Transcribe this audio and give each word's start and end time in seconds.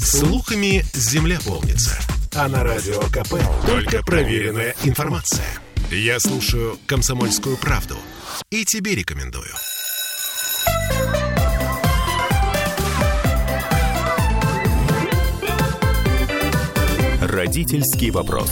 Слухами 0.00 0.84
земля 0.94 1.38
полнится. 1.44 1.98
А 2.34 2.48
на 2.48 2.62
радио 2.62 3.00
КП 3.00 3.34
только 3.66 4.02
проверенная 4.04 4.74
информация. 4.84 5.46
Я 5.90 6.20
слушаю 6.20 6.78
«Комсомольскую 6.86 7.56
правду» 7.56 7.96
и 8.50 8.64
тебе 8.64 8.94
рекомендую. 8.94 9.50
Родительский 17.20 18.10
вопрос. 18.10 18.50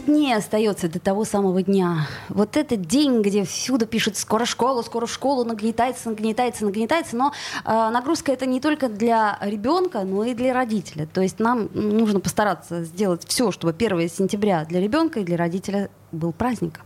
10 0.00 0.06
дней 0.06 0.34
остается 0.34 0.88
до 0.88 0.98
того 0.98 1.24
самого 1.24 1.62
дня. 1.62 2.06
Вот 2.28 2.56
этот 2.56 2.82
день, 2.82 3.22
где 3.22 3.44
всюду 3.44 3.86
пишут 3.86 4.16
«скоро 4.16 4.44
школа, 4.44 4.82
скоро 4.82 5.06
в 5.06 5.12
школу», 5.12 5.44
нагнетается, 5.44 6.08
нагнетается, 6.08 6.64
нагнетается. 6.64 7.16
Но 7.16 7.32
э, 7.64 7.90
нагрузка 7.90 8.32
это 8.32 8.46
не 8.46 8.60
только 8.60 8.88
для 8.88 9.38
ребенка, 9.40 10.02
но 10.04 10.24
и 10.24 10.34
для 10.34 10.54
родителя. 10.54 11.06
То 11.06 11.20
есть 11.20 11.38
нам 11.38 11.68
нужно 11.74 12.20
постараться 12.20 12.84
сделать 12.84 13.24
все, 13.26 13.50
чтобы 13.50 13.74
1 13.78 14.08
сентября 14.08 14.64
для 14.64 14.80
ребенка 14.80 15.20
и 15.20 15.24
для 15.24 15.36
родителя 15.36 15.90
был 16.12 16.32
праздник. 16.32 16.80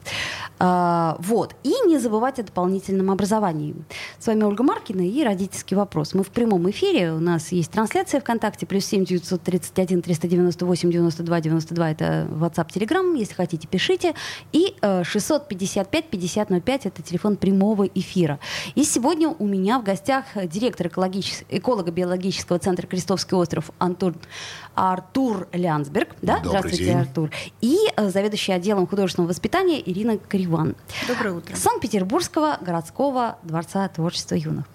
А, 0.59 1.17
вот. 1.21 1.55
И 1.63 1.75
не 1.87 1.99
забывать 1.99 2.39
о 2.39 2.43
дополнительном 2.43 3.11
образовании. 3.11 3.75
С 4.19 4.27
вами 4.27 4.45
Ольга 4.45 4.63
Маркина 4.63 5.07
и 5.07 5.25
родительский 5.25 5.77
вопрос. 5.77 6.15
Мы 6.15 6.23
в 6.23 6.29
прямом 6.29 6.71
эфире. 6.71 7.13
У 7.13 7.19
нас 7.19 7.53
есть 7.53 7.71
трансляция 7.71 8.21
ВКонтакте. 8.21 8.67
Плюс 8.67 8.85
7 8.87 9.05
931 9.05 10.03
398 10.03 10.91
92 10.91 11.41
92. 11.41 11.91
Это 11.91 12.29
WhatsApp, 12.31 12.69
Telegram. 12.73 13.17
Если 13.19 13.35
хотите, 13.35 13.67
пишите. 13.69 14.15
И 14.53 14.75
655 14.81 16.11
50 16.11 16.65
05. 16.65 16.87
Это 16.87 17.03
телефон 17.03 17.37
прямого 17.37 17.85
эфира. 17.87 18.39
И 18.75 18.85
сегодня 18.85 19.29
у 19.29 19.47
меня 19.47 19.79
в 19.79 19.85
гостях 19.85 20.25
директор 20.35 20.87
эколого-биологического 20.87 22.59
центра 22.59 22.87
Крестовский 22.87 23.37
остров 23.37 23.71
Антон 23.79 24.15
Артур 24.75 25.49
Лянсберг. 25.53 26.17
Да? 26.23 26.37
Добрый 26.37 26.49
Здравствуйте, 26.49 26.85
день. 26.85 26.97
Артур. 26.97 27.31
И 27.61 27.79
э, 27.97 28.11
заведующий 28.11 28.53
отделом 28.53 28.87
художественного 28.87 29.14
воспитания 29.23 29.81
Ирина 29.81 30.19
Кариван. 30.19 30.75
Доброе 31.09 31.35
утро. 31.35 31.55
Санкт-Петербургского 31.57 32.59
городского 32.61 33.39
дворца 33.43 33.89
творчества 33.89 34.35
юных. 34.35 34.67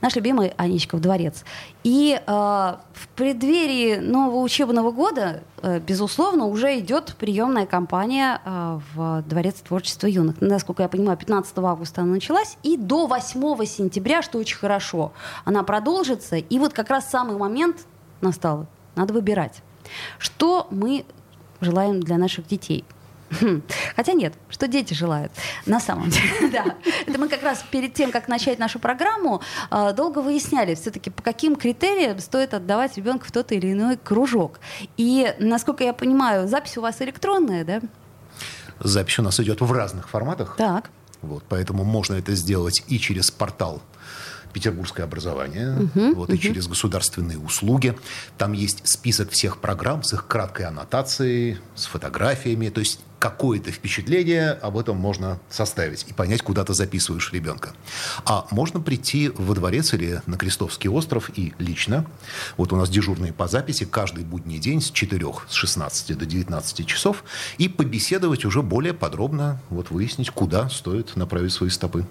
Наш 0.00 0.16
любимый 0.16 0.52
Аничков 0.56 1.00
дворец. 1.00 1.44
И 1.84 2.18
э, 2.18 2.26
в 2.26 3.08
преддверии 3.14 3.96
нового 3.96 4.40
учебного 4.40 4.90
года, 4.90 5.42
э, 5.62 5.80
безусловно, 5.80 6.46
уже 6.46 6.78
идет 6.78 7.14
приемная 7.18 7.66
кампания 7.66 8.40
э, 8.44 8.80
в 8.94 9.22
Дворец 9.26 9.56
творчества 9.56 10.06
юных. 10.06 10.40
Насколько 10.40 10.82
я 10.82 10.88
понимаю, 10.88 11.18
15 11.18 11.58
августа 11.58 12.02
она 12.02 12.14
началась, 12.14 12.56
и 12.62 12.76
до 12.76 13.06
8 13.06 13.64
сентября, 13.66 14.22
что 14.22 14.38
очень 14.38 14.56
хорошо, 14.56 15.12
она 15.44 15.62
продолжится. 15.62 16.36
И 16.36 16.58
вот 16.58 16.72
как 16.72 16.90
раз 16.90 17.10
самый 17.10 17.36
момент 17.36 17.86
настал. 18.20 18.66
Надо 18.94 19.12
выбирать. 19.12 19.62
Что 20.18 20.66
мы 20.70 21.04
желаем 21.60 22.00
для 22.00 22.18
наших 22.18 22.46
детей? 22.46 22.84
Хм. 23.40 23.62
Хотя 23.96 24.12
нет, 24.12 24.34
что 24.48 24.68
дети 24.68 24.94
желают. 24.94 25.32
На 25.66 25.80
самом 25.80 26.10
деле, 26.10 26.50
да. 26.52 26.76
Это 27.06 27.18
мы 27.18 27.28
как 27.28 27.42
раз 27.42 27.64
перед 27.70 27.94
тем, 27.94 28.12
как 28.12 28.28
начать 28.28 28.58
нашу 28.58 28.78
программу, 28.78 29.42
э, 29.70 29.92
долго 29.92 30.20
выясняли 30.20 30.74
все-таки, 30.74 31.10
по 31.10 31.22
каким 31.22 31.56
критериям 31.56 32.18
стоит 32.20 32.54
отдавать 32.54 32.96
ребенка 32.96 33.26
в 33.26 33.32
тот 33.32 33.52
или 33.52 33.72
иной 33.72 33.96
кружок. 33.96 34.60
И, 34.96 35.34
насколько 35.38 35.84
я 35.84 35.92
понимаю, 35.92 36.48
запись 36.48 36.76
у 36.78 36.80
вас 36.80 37.00
электронная, 37.02 37.64
да? 37.64 37.80
Запись 38.80 39.18
у 39.18 39.22
нас 39.22 39.40
идет 39.40 39.60
в 39.60 39.72
разных 39.72 40.08
форматах. 40.08 40.56
Так. 40.56 40.90
Вот, 41.22 41.42
поэтому 41.48 41.84
можно 41.84 42.14
это 42.14 42.34
сделать 42.34 42.82
и 42.88 42.98
через 42.98 43.30
портал 43.30 43.82
Петербургское 44.52 45.04
образование, 45.04 45.90
вот, 46.14 46.30
и 46.30 46.38
через 46.38 46.66
государственные 46.66 47.38
услуги. 47.38 47.94
Там 48.38 48.52
есть 48.54 48.88
список 48.88 49.30
всех 49.30 49.58
программ 49.58 50.02
с 50.02 50.14
их 50.14 50.26
краткой 50.26 50.66
аннотацией, 50.66 51.58
с 51.74 51.84
фотографиями. 51.84 52.70
То 52.70 52.80
есть 52.80 53.00
какое-то 53.18 53.70
впечатление 53.72 54.50
об 54.50 54.76
этом 54.78 54.96
можно 54.96 55.38
составить 55.48 56.04
и 56.08 56.12
понять, 56.12 56.42
куда 56.42 56.64
ты 56.64 56.74
записываешь 56.74 57.32
ребенка. 57.32 57.72
А 58.24 58.46
можно 58.50 58.80
прийти 58.80 59.30
во 59.36 59.54
дворец 59.54 59.94
или 59.94 60.22
на 60.26 60.36
Крестовский 60.36 60.90
остров 60.90 61.30
и 61.36 61.54
лично. 61.58 62.06
Вот 62.56 62.72
у 62.72 62.76
нас 62.76 62.88
дежурные 62.88 63.32
по 63.32 63.48
записи 63.48 63.84
каждый 63.84 64.24
будний 64.24 64.58
день 64.58 64.80
с 64.80 64.90
4, 64.90 65.26
с 65.48 65.52
16 65.52 66.16
до 66.16 66.26
19 66.26 66.86
часов 66.86 67.24
и 67.58 67.68
побеседовать 67.68 68.44
уже 68.44 68.62
более 68.62 68.94
подробно, 68.94 69.60
вот 69.70 69.90
выяснить, 69.90 70.30
куда 70.30 70.68
стоит 70.68 71.16
направить 71.16 71.52
свои 71.52 71.70
стопы. 71.70 72.06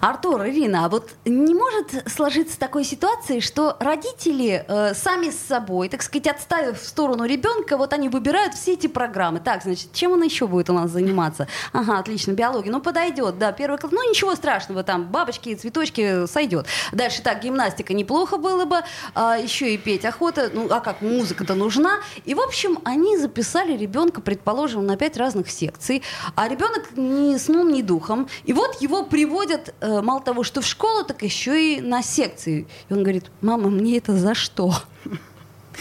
Артур, 0.00 0.46
Ирина, 0.46 0.84
а 0.84 0.88
вот 0.88 1.10
не 1.24 1.54
может 1.54 2.08
сложиться 2.08 2.58
такой 2.58 2.84
ситуации, 2.84 3.40
что 3.40 3.76
родители 3.80 4.64
э, 4.66 4.94
сами 4.94 5.30
с 5.30 5.38
собой, 5.38 5.88
так 5.88 6.02
сказать, 6.02 6.28
отставив 6.28 6.80
в 6.80 6.86
сторону 6.86 7.24
ребенка, 7.24 7.76
вот 7.76 7.92
они 7.92 8.08
выбирают 8.08 8.54
все 8.54 8.74
эти 8.74 8.86
программы. 8.86 9.40
Так, 9.40 9.62
значит, 9.62 9.92
чем 9.92 10.12
он 10.12 10.22
еще 10.28 10.46
будет 10.46 10.70
у 10.70 10.72
нас 10.72 10.90
заниматься? 10.90 11.48
Ага, 11.72 11.98
отлично, 11.98 12.32
биология. 12.32 12.70
Ну, 12.70 12.80
подойдет, 12.80 13.38
да, 13.38 13.52
первый 13.52 13.78
класс. 13.78 13.92
Ну, 13.92 14.08
ничего 14.08 14.34
страшного, 14.34 14.82
там, 14.82 15.04
бабочки, 15.04 15.54
цветочки, 15.54 16.26
сойдет. 16.26 16.66
Дальше 16.92 17.22
так, 17.22 17.42
гимнастика 17.42 17.94
неплохо 17.94 18.38
было 18.38 18.64
бы, 18.64 18.80
а, 19.14 19.36
еще 19.36 19.74
и 19.74 19.78
петь 19.78 20.04
охота. 20.04 20.50
Ну, 20.52 20.68
а 20.70 20.80
как, 20.80 21.02
музыка-то 21.02 21.54
нужна. 21.54 21.98
И, 22.24 22.34
в 22.34 22.40
общем, 22.40 22.78
они 22.84 23.16
записали 23.18 23.76
ребенка, 23.76 24.20
предположим, 24.20 24.86
на 24.86 24.96
пять 24.96 25.16
разных 25.16 25.50
секций, 25.50 26.02
а 26.34 26.48
ребенок 26.48 26.96
ни 26.96 27.36
сном, 27.38 27.72
ни 27.72 27.82
духом. 27.82 28.28
И 28.44 28.52
вот 28.52 28.80
его 28.80 29.04
приводят, 29.04 29.74
э, 29.80 30.00
мало 30.00 30.20
того, 30.20 30.42
что 30.44 30.60
в 30.60 30.66
школу, 30.66 31.04
так 31.04 31.22
еще 31.22 31.74
и 31.74 31.80
на 31.80 32.02
секции. 32.02 32.66
И 32.88 32.92
он 32.92 33.02
говорит, 33.02 33.30
мама, 33.40 33.70
мне 33.70 33.98
это 33.98 34.16
за 34.16 34.34
что? 34.34 34.74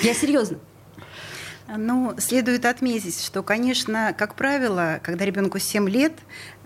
Я 0.01 0.13
серьезно. 0.13 0.59
Ну, 1.67 2.15
следует 2.17 2.65
отметить, 2.65 3.21
что, 3.21 3.43
конечно, 3.43 4.15
как 4.17 4.35
правило, 4.35 4.99
когда 5.03 5.25
ребенку 5.25 5.59
7 5.59 5.89
лет, 5.89 6.13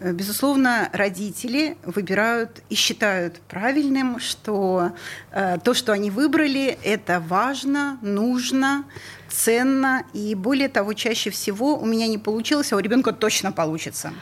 безусловно, 0.02 0.90
родители 0.94 1.78
выбирают 1.84 2.64
и 2.70 2.76
считают 2.76 3.40
правильным, 3.48 4.20
что 4.20 4.92
э, 5.32 5.58
то, 5.64 5.74
что 5.74 5.92
они 5.92 6.10
выбрали, 6.10 6.78
это 6.84 7.20
важно, 7.20 8.00
нужно, 8.02 8.86
ценно, 9.32 10.04
и 10.14 10.36
более 10.36 10.70
того, 10.70 10.94
чаще 10.94 11.30
всего 11.30 11.78
у 11.78 11.86
меня 11.86 12.08
не 12.08 12.18
получилось, 12.18 12.72
а 12.74 12.76
у 12.76 12.80
ребенка 12.80 13.12
точно 13.12 13.52
получится. 13.52 14.14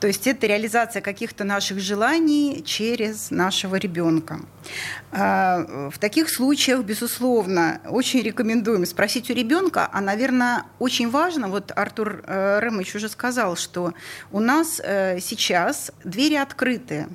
То 0.00 0.06
есть 0.06 0.26
это 0.26 0.46
реализация 0.46 1.00
каких-то 1.00 1.44
наших 1.44 1.80
желаний 1.80 2.62
через 2.64 3.30
нашего 3.30 3.76
ребенка. 3.76 4.40
А, 5.12 5.90
В 5.90 5.98
таких 5.98 6.28
случаях, 6.28 6.82
безусловно, 6.84 7.80
очень 7.88 8.20
рекомендуем 8.20 8.84
спросить 8.86 9.30
у 9.30 9.34
ребенка, 9.34 9.88
а, 9.90 10.00
наверное, 10.00 10.64
очень 10.78 11.10
важно, 11.10 11.48
вот 11.48 11.72
Артур 11.74 12.22
э, 12.26 12.58
Рэмыч 12.60 12.96
уже 12.96 13.08
сказал, 13.08 13.56
что 13.56 13.94
у 14.32 14.40
нас 14.40 14.80
э, 14.82 15.03
сейчас 15.20 15.92
двери 16.04 16.34
открыты 16.34 17.06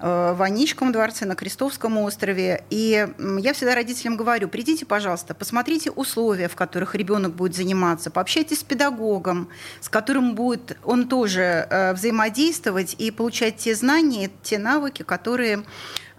э, 0.00 0.34
в 0.36 0.42
Аничком 0.42 0.92
дворце, 0.92 1.24
на 1.24 1.34
Крестовском 1.34 1.98
острове. 1.98 2.64
И 2.70 3.06
я 3.38 3.52
всегда 3.52 3.74
родителям 3.74 4.16
говорю, 4.16 4.48
придите, 4.48 4.86
пожалуйста, 4.86 5.34
посмотрите 5.34 5.90
условия, 5.90 6.48
в 6.48 6.56
которых 6.56 6.94
ребенок 6.94 7.34
будет 7.34 7.54
заниматься, 7.54 8.10
пообщайтесь 8.10 8.60
с 8.60 8.64
педагогом, 8.64 9.48
с 9.80 9.88
которым 9.88 10.34
будет 10.34 10.76
он 10.84 11.08
тоже 11.08 11.66
э, 11.68 11.92
взаимодействовать 11.94 12.94
и 12.98 13.10
получать 13.10 13.56
те 13.56 13.74
знания, 13.74 14.30
те 14.42 14.58
навыки, 14.58 15.02
которые 15.02 15.64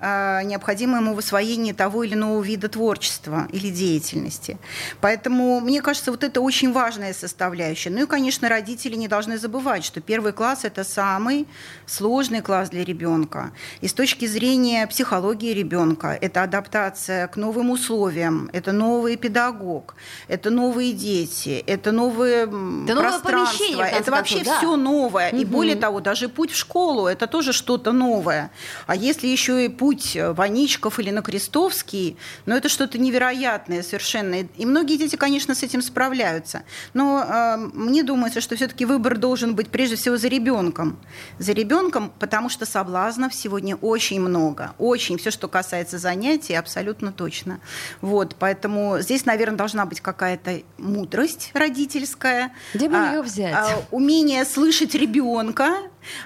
э, 0.04 0.44
необходимы 0.44 0.98
ему 0.98 1.14
в 1.16 1.20
освоении 1.20 1.72
того 1.74 2.04
или 2.04 2.14
иного 2.14 2.42
вида 2.42 2.68
творчества 2.68 3.48
или 3.52 3.70
деятельности. 3.70 4.58
Поэтому, 5.02 5.60
мне 5.62 5.82
кажется, 5.82 6.12
вот 6.12 6.24
это 6.24 6.42
очень 6.42 6.74
важная 6.74 7.14
составляющая. 7.14 7.90
Ну 7.90 8.04
и, 8.04 8.06
конечно, 8.06 8.50
родители 8.50 8.96
не 8.96 9.08
должны 9.08 9.38
забывать, 9.38 9.86
что 9.86 10.02
первый 10.02 10.34
класс– 10.34 10.60
это 10.66 10.84
самый 10.84 11.48
сложный 11.86 12.42
класс 12.42 12.70
для 12.70 12.84
ребенка. 12.84 13.52
И 13.82 13.88
с 13.88 13.94
точки 13.94 14.26
зрения 14.28 14.88
психологии 14.88 15.54
ребенка, 15.54 16.18
это 16.22 16.44
адаптация 16.44 17.28
к 17.28 17.38
новым 17.38 17.70
условиям, 17.72 18.50
это 18.54 18.72
новый 18.72 19.16
педагог, 19.16 19.96
это 20.28 20.50
новые 20.50 20.92
дети, 20.94 21.64
это 21.68 21.92
новые 21.92 22.44
Это 22.44 22.52
новое 22.52 22.94
пространство, 22.94 23.30
помещение, 23.32 23.76
в 23.76 23.80
конце 23.80 24.00
это 24.00 24.12
вообще 24.12 24.36
концов, 24.36 24.54
да. 24.54 24.58
все 24.60 24.76
новое. 24.76 25.30
И 25.30 25.44
Мгм. 25.46 25.52
более 25.54 25.76
того, 25.76 26.00
даже 26.00 26.28
путь 26.30 26.52
в 26.52 26.58
школу– 26.58 27.08
это 27.14 27.28
тоже 27.28 27.54
что-то 27.54 27.92
новое. 27.92 28.50
А 28.88 28.96
если 28.96 29.28
еще 29.28 29.66
и 29.66 29.70
путь 29.70 29.93
в 30.02 30.40
Аничков 30.42 31.00
или 31.00 31.10
на 31.12 31.22
Крестовский, 31.22 32.18
ну 32.46 32.56
это 32.56 32.70
что-то 32.70 32.98
невероятное 32.98 33.84
совершенно. 33.84 34.42
И- 34.58 34.66
многие 34.66 34.98
дети, 34.98 35.16
конечно, 35.16 35.54
с 35.56 35.64
этим 35.64 35.82
справляются. 35.82 36.64
Но 36.94 37.24
э, 37.24 37.58
мне 37.74 38.04
думается, 38.04 38.42
что 38.42 38.56
все-таки 38.56 38.86
выбор 38.86 39.18
должен 39.18 39.56
быть 39.56 39.70
прежде 39.70 39.96
всего 39.96 40.18
за 40.18 40.28
ребенком. 40.28 41.00
За 41.40 41.52
ребенком, 41.54 42.12
потому 42.20 42.50
что 42.50 42.66
соблазнов 42.66 43.34
сегодня 43.34 43.76
очень 43.76 44.20
много. 44.22 44.74
Очень. 44.78 45.18
Все, 45.18 45.32
что 45.32 45.48
касается 45.48 45.98
занятий, 45.98 46.54
абсолютно 46.56 47.12
точно. 47.12 47.60
Вот, 48.02 48.36
поэтому 48.40 48.98
здесь, 49.00 49.26
наверное, 49.26 49.58
должна 49.58 49.86
быть 49.86 50.02
какая-то 50.02 50.62
мудрость 50.78 51.52
родительская. 51.54 52.52
Где 52.74 52.90
бы 52.90 52.98
А, 52.98 53.12
её 53.12 53.24
взять? 53.24 53.54
а, 53.54 53.84
умение 53.92 54.46
слышать 54.46 54.96
ребенка 54.96 55.78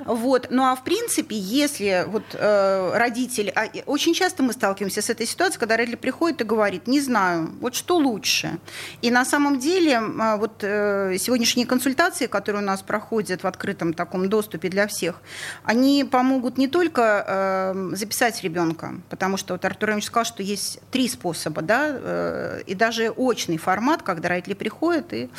Вот. 0.05 0.47
Ну 0.49 0.63
а 0.63 0.75
в 0.75 0.83
принципе, 0.83 1.35
если 1.37 2.05
вот 2.07 2.23
э, 2.33 2.91
родитель... 2.95 3.51
А, 3.55 3.67
очень 3.85 4.13
часто 4.13 4.43
мы 4.43 4.53
сталкиваемся 4.53 5.01
с 5.01 5.09
этой 5.09 5.25
ситуацией, 5.25 5.59
когда 5.59 5.77
родитель 5.77 5.97
приходит 5.97 6.41
и 6.41 6.43
говорит, 6.43 6.87
не 6.87 7.01
знаю, 7.01 7.51
вот 7.61 7.75
что 7.75 7.97
лучше. 7.97 8.59
И 9.01 9.11
на 9.11 9.25
самом 9.25 9.59
деле 9.59 9.93
э, 9.93 10.37
вот 10.37 10.63
э, 10.63 11.17
сегодняшние 11.19 11.65
консультации, 11.65 12.27
которые 12.27 12.61
у 12.61 12.65
нас 12.65 12.81
проходят 12.81 13.43
в 13.43 13.47
открытом 13.47 13.93
таком 13.93 14.29
доступе 14.29 14.69
для 14.69 14.87
всех, 14.87 15.21
они 15.63 16.03
помогут 16.03 16.57
не 16.57 16.67
только 16.67 17.25
э, 17.27 17.95
записать 17.95 18.43
ребенка, 18.43 18.95
потому 19.09 19.37
что 19.37 19.53
вот 19.53 19.65
Артур 19.65 19.89
Иванович 19.89 20.05
сказал, 20.05 20.25
что 20.25 20.43
есть 20.43 20.79
три 20.91 21.07
способа, 21.07 21.61
да, 21.61 21.87
э, 21.89 22.61
и 22.65 22.75
даже 22.75 23.09
очный 23.09 23.57
формат, 23.57 24.01
когда 24.01 24.29
родители 24.29 24.53
приходят 24.53 25.13
и 25.13 25.29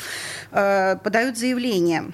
э, 0.51 0.95
подают 1.03 1.37
заявление. 1.37 2.11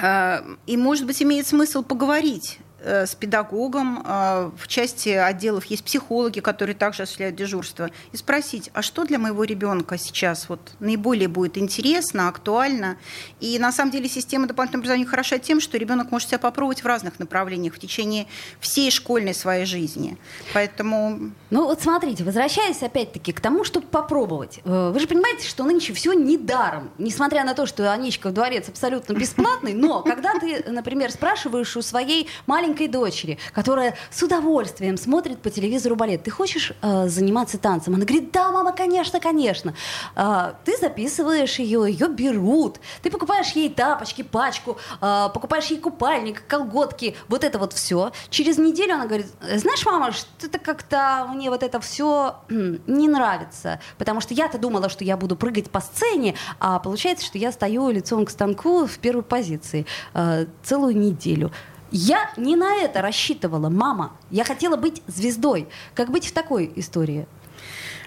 Э, 0.00 0.42
и, 0.66 0.76
может 0.76 1.06
быть, 1.06 1.22
имеет 1.22 1.46
смысл 1.46 1.82
поговорить 1.82 2.58
с 2.82 3.14
педагогом. 3.14 4.02
Э, 4.04 4.50
в 4.56 4.68
части 4.68 5.08
отделов 5.08 5.64
есть 5.66 5.84
психологи, 5.84 6.40
которые 6.40 6.74
также 6.76 7.02
осуществляют 7.02 7.36
дежурство. 7.36 7.90
И 8.12 8.16
спросить, 8.16 8.70
а 8.74 8.82
что 8.82 9.04
для 9.04 9.18
моего 9.18 9.44
ребенка 9.44 9.98
сейчас 9.98 10.48
вот 10.48 10.60
наиболее 10.78 11.28
будет 11.28 11.58
интересно, 11.58 12.28
актуально. 12.28 12.96
И 13.40 13.58
на 13.58 13.72
самом 13.72 13.90
деле 13.90 14.08
система 14.08 14.46
дополнительного 14.46 14.82
образования 14.82 15.06
хороша 15.06 15.38
тем, 15.38 15.60
что 15.60 15.78
ребенок 15.78 16.10
может 16.10 16.28
себя 16.28 16.38
попробовать 16.38 16.82
в 16.82 16.86
разных 16.86 17.18
направлениях 17.18 17.74
в 17.74 17.78
течение 17.78 18.26
всей 18.60 18.90
школьной 18.90 19.34
своей 19.34 19.64
жизни. 19.64 20.18
Поэтому... 20.52 21.32
Ну 21.50 21.64
вот 21.64 21.82
смотрите, 21.82 22.24
возвращаясь 22.24 22.82
опять-таки 22.82 23.32
к 23.32 23.40
тому, 23.40 23.64
чтобы 23.64 23.86
попробовать. 23.86 24.60
Э, 24.64 24.90
вы 24.92 25.00
же 25.00 25.06
понимаете, 25.06 25.48
что 25.48 25.64
нынче 25.64 25.94
все 25.94 26.12
не 26.12 26.36
даром. 26.36 26.90
Несмотря 26.98 27.44
на 27.44 27.54
то, 27.54 27.66
что 27.66 27.90
Аничка 27.90 28.28
в 28.28 28.32
дворец 28.32 28.68
абсолютно 28.68 29.14
бесплатный, 29.14 29.74
но 29.74 30.02
когда 30.02 30.38
ты, 30.38 30.64
например, 30.70 31.10
спрашиваешь 31.10 31.76
у 31.76 31.82
своей 31.82 32.28
маленькой 32.46 32.65
маленькой 32.66 32.88
дочери, 32.88 33.38
которая 33.52 33.94
с 34.10 34.22
удовольствием 34.22 34.96
смотрит 34.96 35.38
по 35.38 35.50
телевизору 35.50 35.94
балет. 35.94 36.24
Ты 36.24 36.30
хочешь 36.30 36.72
э, 36.82 37.08
заниматься 37.08 37.58
танцем? 37.58 37.94
Она 37.94 38.04
говорит, 38.04 38.32
да, 38.32 38.50
мама, 38.50 38.72
конечно, 38.72 39.20
конечно. 39.20 39.74
Э, 40.16 40.54
ты 40.64 40.76
записываешь 40.76 41.60
ее, 41.60 41.86
ее 41.88 42.08
берут. 42.08 42.80
Ты 43.02 43.10
покупаешь 43.10 43.52
ей 43.52 43.70
тапочки, 43.70 44.22
пачку, 44.22 44.78
э, 45.00 45.28
покупаешь 45.32 45.66
ей 45.66 45.78
купальник, 45.78 46.44
колготки, 46.48 47.14
вот 47.28 47.44
это 47.44 47.58
вот 47.58 47.72
все. 47.72 48.10
Через 48.30 48.58
неделю 48.58 48.94
она 48.94 49.06
говорит, 49.06 49.26
знаешь, 49.40 49.86
мама, 49.86 50.10
что-то 50.10 50.58
как-то 50.58 51.26
мне 51.32 51.50
вот 51.50 51.62
это 51.62 51.80
все 51.80 52.36
не 52.48 53.08
нравится, 53.08 53.80
потому 53.98 54.20
что 54.20 54.34
я-то 54.34 54.58
думала, 54.58 54.88
что 54.88 55.04
я 55.04 55.16
буду 55.16 55.36
прыгать 55.36 55.70
по 55.70 55.80
сцене, 55.80 56.34
а 56.58 56.80
получается, 56.80 57.24
что 57.24 57.38
я 57.38 57.52
стою 57.52 57.90
лицом 57.90 58.24
к 58.24 58.30
станку 58.30 58.86
в 58.86 58.98
первой 58.98 59.22
позиции 59.22 59.86
э, 60.14 60.46
целую 60.64 60.96
неделю. 60.96 61.52
Я 61.90 62.30
не 62.36 62.56
на 62.56 62.76
это 62.76 63.00
рассчитывала, 63.00 63.68
мама. 63.68 64.16
Я 64.30 64.44
хотела 64.44 64.76
быть 64.76 65.02
звездой. 65.06 65.68
Как 65.94 66.10
быть 66.10 66.26
в 66.26 66.32
такой 66.32 66.72
истории? 66.76 67.26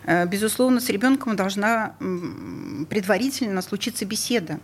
Э, 0.06 0.26
безусловно, 0.26 0.80
с 0.80 0.90
ребенком 0.90 1.36
должна 1.36 1.96
предварительно 2.90 3.62
случиться 3.62 4.06
беседа 4.06 4.60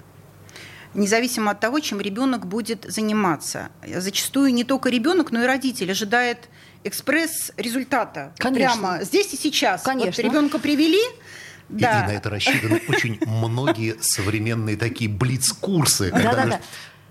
независимо 0.96 1.52
от 1.52 1.60
того, 1.60 1.80
чем 1.80 2.02
ребенок 2.02 2.48
будет 2.48 2.86
заниматься. 2.88 3.70
Зачастую 3.86 4.54
не 4.54 4.64
только 4.64 4.90
ребенок, 4.90 5.32
но 5.32 5.44
и 5.44 5.46
родитель 5.46 5.92
ожидает 5.92 6.50
экспресс-результата. 6.84 8.34
Конечно. 8.38 8.78
Прямо 8.78 9.04
здесь 9.04 9.34
и 9.34 9.38
сейчас. 9.38 9.84
Конечно. 9.84 10.24
Вот 10.24 10.32
ребенка 10.32 10.60
привели, 10.60 11.02
и, 11.70 11.74
да. 11.74 12.06
и 12.06 12.08
на 12.08 12.16
это 12.16 12.30
рассчитаны 12.30 12.82
очень 12.88 13.20
многие 13.26 13.96
современные 14.00 14.78
такие 14.78 15.10
блиц-курсы. 15.10 16.12
Да, 16.12 16.34
да, 16.34 16.46
да. 16.46 16.62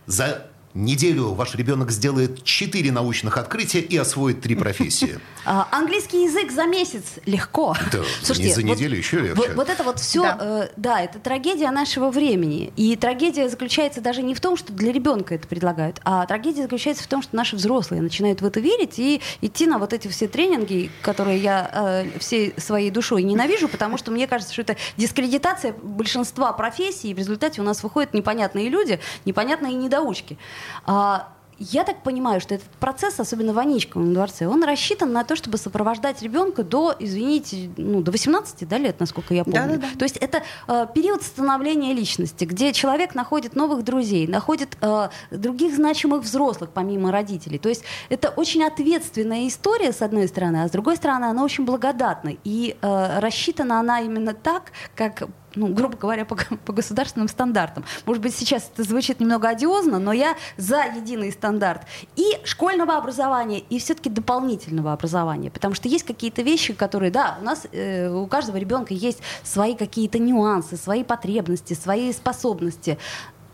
За 0.07 0.51
неделю 0.75 1.33
ваш 1.35 1.55
ребенок 1.55 1.91
сделает 1.91 2.43
четыре 2.45 2.91
научных 2.93 3.39
открытия 3.39 3.81
и 3.81 3.97
освоит 3.97 4.43
три 4.43 4.55
профессии. 4.55 5.19
А, 5.47 5.69
английский 5.73 6.25
язык 6.25 6.51
за 6.51 6.65
месяц 6.65 7.03
легко. 7.27 7.77
Да, 7.93 7.99
Слушайте, 8.23 8.49
не 8.49 8.55
за 8.55 8.63
неделю 8.63 8.97
вот, 8.97 9.05
еще 9.05 9.21
легче. 9.21 9.35
Вот, 9.35 9.55
вот 9.55 9.69
это 9.69 9.85
вот 9.85 10.01
все, 10.01 10.23
да. 10.23 10.39
Э, 10.41 10.69
да, 10.79 11.01
это 11.03 11.19
трагедия 11.19 11.71
нашего 11.71 12.11
времени. 12.11 12.73
И 12.77 12.97
трагедия 12.97 13.51
заключается 13.51 14.01
даже 14.01 14.23
не 14.23 14.35
в 14.35 14.41
том, 14.41 14.57
что 14.57 14.73
для 14.73 14.91
ребенка 14.91 15.35
это 15.35 15.47
предлагают, 15.47 16.01
а 16.03 16.25
трагедия 16.25 16.63
заключается 16.63 17.05
в 17.05 17.09
том, 17.09 17.21
что 17.21 17.37
наши 17.37 17.57
взрослые 17.57 18.01
начинают 18.01 18.41
в 18.41 18.47
это 18.47 18.61
верить 18.61 18.99
и 18.99 19.21
идти 19.43 19.67
на 19.67 19.77
вот 19.77 19.93
эти 19.93 20.09
все 20.09 20.29
тренинги, 20.29 20.91
которые 21.03 21.37
я 21.37 22.05
э, 22.15 22.19
всей 22.21 22.55
своей 22.57 22.91
душой 22.91 23.23
ненавижу, 23.23 23.69
потому 23.69 23.99
что 23.99 24.11
мне 24.13 24.27
кажется, 24.27 24.55
что 24.55 24.63
это 24.63 24.77
дискредитация 24.97 25.75
большинства 25.75 26.55
профессий, 26.55 27.11
и 27.11 27.15
в 27.15 27.19
результате 27.19 27.61
у 27.61 27.65
нас 27.65 27.83
выходят 27.83 28.15
непонятные 28.15 28.71
люди, 28.71 28.99
непонятные 29.27 29.75
недоучки. 29.75 30.39
А, 30.87 31.29
я 31.59 31.85
так 31.85 32.03
понимаю, 32.03 32.41
что 32.41 32.55
этот 32.55 32.69
процесс, 32.81 33.21
особенно 33.21 33.53
в 33.53 33.59
Аничковом 33.59 34.13
дворце, 34.13 34.47
он 34.47 34.65
рассчитан 34.65 35.13
на 35.13 35.25
то, 35.25 35.37
чтобы 35.37 35.59
сопровождать 35.59 36.23
ребенка 36.23 36.65
до, 36.65 36.95
извините, 36.99 37.71
ну, 37.77 38.03
до 38.03 38.11
18 38.11 38.69
да, 38.69 38.79
лет, 38.79 38.99
насколько 39.01 39.35
я 39.35 39.45
помню. 39.45 39.61
Да, 39.61 39.67
да, 39.67 39.77
да. 39.77 39.99
То 39.99 40.05
есть 40.05 40.17
это 40.17 40.43
э, 40.67 40.87
период 40.95 41.23
становления 41.23 41.93
личности, 41.93 42.45
где 42.45 42.73
человек 42.73 43.15
находит 43.15 43.55
новых 43.55 43.85
друзей, 43.85 44.27
находит 44.27 44.77
э, 44.81 45.09
других 45.31 45.75
значимых 45.75 46.23
взрослых, 46.23 46.71
помимо 46.75 47.13
родителей. 47.13 47.59
То 47.59 47.69
есть 47.69 47.85
это 48.09 48.31
очень 48.31 48.65
ответственная 48.65 49.47
история, 49.47 49.93
с 49.93 50.03
одной 50.03 50.29
стороны, 50.29 50.63
а 50.65 50.69
с 50.69 50.71
другой 50.71 50.97
стороны, 50.97 51.27
она 51.27 51.45
очень 51.45 51.65
благодатна. 51.65 52.33
И 52.43 52.77
э, 52.81 53.19
рассчитана 53.21 53.81
она 53.81 54.01
именно 54.01 54.35
так, 54.35 54.73
как 54.97 55.29
ну, 55.57 55.69
грубо 55.69 55.97
говоря, 55.97 56.25
по, 56.25 56.37
по 56.37 56.73
государственным 56.73 57.29
стандартам. 57.29 57.85
Может 58.07 58.23
быть, 58.23 58.35
сейчас 58.35 58.71
это 58.73 58.83
звучит 58.83 59.21
немного 59.21 59.49
одиозно, 59.49 59.99
но 59.99 60.13
я 60.13 60.37
за 60.57 60.85
единый 60.85 61.33
стандарт 61.33 61.83
и 62.17 62.25
школьного 62.45 62.97
образования, 62.97 63.61
и 63.61 63.79
все-таки 63.79 64.11
дополнительного 64.11 64.93
образования. 64.93 65.51
Потому 65.51 65.75
что 65.75 65.89
есть 65.89 66.05
какие-то 66.05 66.43
вещи, 66.43 66.73
которые, 66.73 67.11
да, 67.11 67.39
у 67.41 67.45
нас, 67.45 67.67
э, 67.73 68.09
у 68.09 68.27
каждого 68.27 68.57
ребенка 68.57 68.95
есть 68.95 69.21
свои 69.43 69.75
какие-то 69.75 70.19
нюансы, 70.19 70.77
свои 70.77 71.05
потребности, 71.05 71.75
свои 71.75 72.13
способности. 72.13 72.99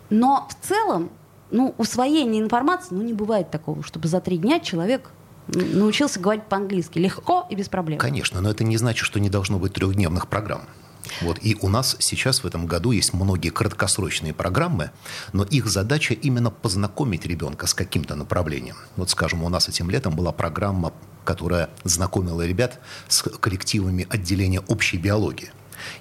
Но 0.08 0.48
в 0.50 0.66
целом, 0.66 1.10
ну, 1.50 1.74
усвоение 1.78 2.42
информации, 2.42 2.94
ну, 2.94 3.02
не 3.02 3.12
бывает 3.12 3.50
такого, 3.50 3.82
чтобы 3.82 4.08
за 4.08 4.20
три 4.20 4.38
дня 4.38 4.60
человек 4.60 5.10
научился 5.48 6.20
говорить 6.20 6.44
по-английски 6.44 6.98
легко 6.98 7.46
и 7.50 7.54
без 7.54 7.68
проблем. 7.68 7.98
Конечно, 7.98 8.40
но 8.40 8.50
это 8.50 8.64
не 8.64 8.76
значит, 8.76 9.04
что 9.04 9.18
не 9.20 9.30
должно 9.30 9.58
быть 9.58 9.72
трехдневных 9.72 10.28
программ. 10.28 10.62
Вот. 11.20 11.38
И 11.42 11.56
у 11.60 11.68
нас 11.68 11.96
сейчас 11.98 12.42
в 12.42 12.46
этом 12.46 12.66
году 12.66 12.92
есть 12.92 13.12
многие 13.12 13.50
краткосрочные 13.50 14.32
программы, 14.32 14.90
но 15.32 15.44
их 15.44 15.66
задача 15.66 16.14
именно 16.14 16.50
познакомить 16.50 17.26
ребенка 17.26 17.66
с 17.66 17.74
каким-то 17.74 18.14
направлением. 18.14 18.76
Вот, 18.96 19.10
скажем, 19.10 19.42
у 19.44 19.48
нас 19.48 19.68
этим 19.68 19.90
летом 19.90 20.14
была 20.14 20.32
программа, 20.32 20.92
которая 21.24 21.70
знакомила 21.84 22.46
ребят 22.46 22.80
с 23.08 23.22
коллективами 23.22 24.06
отделения 24.10 24.60
общей 24.60 24.96
биологии. 24.96 25.50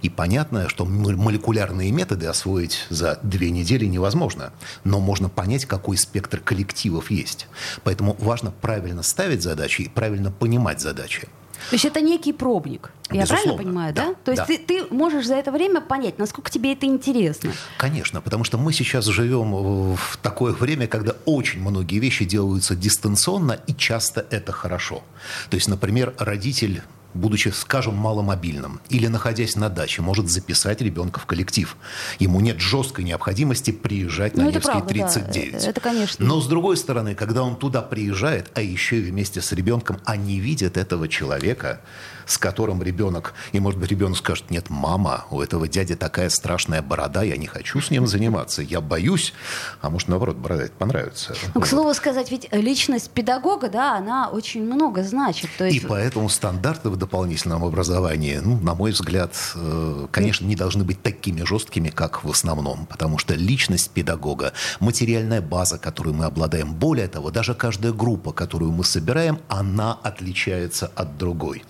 И 0.01 0.09
понятно, 0.09 0.67
что 0.69 0.85
молекулярные 0.85 1.91
методы 1.91 2.25
освоить 2.25 2.85
за 2.89 3.19
две 3.23 3.49
недели 3.49 3.85
невозможно, 3.85 4.51
но 4.83 4.99
можно 4.99 5.29
понять, 5.29 5.65
какой 5.65 5.97
спектр 5.97 6.39
коллективов 6.39 7.11
есть. 7.11 7.47
Поэтому 7.83 8.15
важно 8.19 8.51
правильно 8.51 9.03
ставить 9.03 9.41
задачи 9.41 9.83
и 9.83 9.89
правильно 9.89 10.31
понимать 10.31 10.81
задачи. 10.81 11.29
То 11.69 11.75
есть 11.75 11.85
это 11.85 12.01
некий 12.01 12.33
пробник. 12.33 12.91
Я 13.11 13.21
Безусловно, 13.21 13.43
правильно 13.43 13.63
понимаю, 13.63 13.93
да? 13.93 14.07
да? 14.09 14.15
То 14.23 14.31
есть 14.31 14.43
да. 14.43 14.45
Ты, 14.45 14.57
ты 14.57 14.93
можешь 14.93 15.25
за 15.25 15.35
это 15.35 15.51
время 15.51 15.81
понять, 15.81 16.19
насколько 16.19 16.51
тебе 16.51 16.73
это 16.73 16.85
интересно. 16.85 17.51
Конечно, 17.77 18.21
потому 18.21 18.43
что 18.43 18.57
мы 18.57 18.71
сейчас 18.71 19.05
живем 19.05 19.95
в 19.95 20.17
такое 20.21 20.53
время, 20.53 20.87
когда 20.87 21.15
очень 21.25 21.61
многие 21.61 21.99
вещи 21.99 22.25
делаются 22.25 22.75
дистанционно, 22.75 23.59
и 23.67 23.73
часто 23.73 24.25
это 24.29 24.51
хорошо. 24.51 25.03
То 25.49 25.55
есть, 25.55 25.67
например, 25.67 26.13
родитель 26.17 26.83
будучи, 27.13 27.49
скажем, 27.49 27.95
маломобильным 27.95 28.81
или 28.89 29.07
находясь 29.07 29.55
на 29.55 29.69
даче, 29.69 30.01
может 30.01 30.29
записать 30.29 30.81
ребенка 30.81 31.19
в 31.19 31.25
коллектив. 31.25 31.75
Ему 32.19 32.39
нет 32.39 32.59
жесткой 32.59 33.05
необходимости 33.05 33.71
приезжать 33.71 34.35
ну, 34.35 34.43
на 34.43 34.47
Невский 34.47 34.71
правда, 34.71 34.87
39. 34.87 35.51
Да. 35.51 35.69
Это, 35.69 35.81
конечно. 35.81 36.25
Но, 36.25 36.41
с 36.41 36.47
другой 36.47 36.77
стороны, 36.77 37.15
когда 37.15 37.43
он 37.43 37.55
туда 37.55 37.81
приезжает, 37.81 38.51
а 38.53 38.61
еще 38.61 38.99
и 38.99 39.01
вместе 39.01 39.41
с 39.41 39.51
ребенком, 39.51 39.99
они 40.05 40.39
видят 40.39 40.77
этого 40.77 41.07
человека, 41.07 41.81
с 42.29 42.37
которым 42.37 42.83
ребенок, 42.83 43.33
и, 43.53 43.59
может 43.59 43.79
быть, 43.79 43.89
ребенок 43.89 44.17
скажет, 44.17 44.51
нет, 44.51 44.69
мама, 44.69 45.25
у 45.31 45.41
этого 45.41 45.67
дяди 45.67 45.95
такая 45.95 46.29
страшная 46.29 46.83
борода, 46.83 47.23
я 47.23 47.37
не 47.37 47.47
хочу 47.47 47.81
с 47.81 47.89
ним 47.89 48.05
заниматься, 48.05 48.61
я 48.61 48.81
боюсь, 48.81 49.33
а 49.81 49.89
может, 49.89 50.07
наоборот, 50.07 50.37
борода 50.37 50.65
это 50.65 50.73
понравится. 50.73 51.35
Ну, 51.55 51.61
к 51.61 51.65
слову 51.65 51.91
сказать, 51.95 52.29
ведь 52.29 52.47
личность 52.51 53.09
педагога, 53.09 53.67
да, 53.69 53.97
она 53.97 54.29
очень 54.29 54.63
много 54.63 55.03
значит. 55.03 55.49
То 55.57 55.65
есть... 55.65 55.77
И 55.77 55.79
поэтому 55.87 56.29
стандарты 56.29 56.89
в 56.89 56.97
дополнительном 56.97 57.63
образовании, 57.63 58.37
ну, 58.37 58.59
на 58.59 58.75
мой 58.75 58.91
взгляд, 58.91 59.33
э, 59.55 60.07
конечно, 60.11 60.45
не 60.45 60.55
должны 60.55 60.83
быть 60.83 61.01
такими 61.01 61.43
жесткими, 61.43 61.89
как 61.89 62.23
в 62.23 62.29
основном, 62.29 62.85
потому 62.85 63.17
что 63.17 63.33
личность 63.33 63.89
педагога, 63.89 64.53
материальная 64.79 65.41
база, 65.41 65.79
которую 65.79 66.13
мы 66.13 66.25
обладаем, 66.25 66.75
более 66.75 67.07
того, 67.07 67.31
даже 67.31 67.55
каждая 67.55 67.91
группа, 67.91 68.33
которую 68.33 68.71
мы 68.71 68.83
собираем, 68.83 69.39
она 69.47 69.93
отличается 70.03 70.91
от 70.95 71.17
другой. 71.17 71.63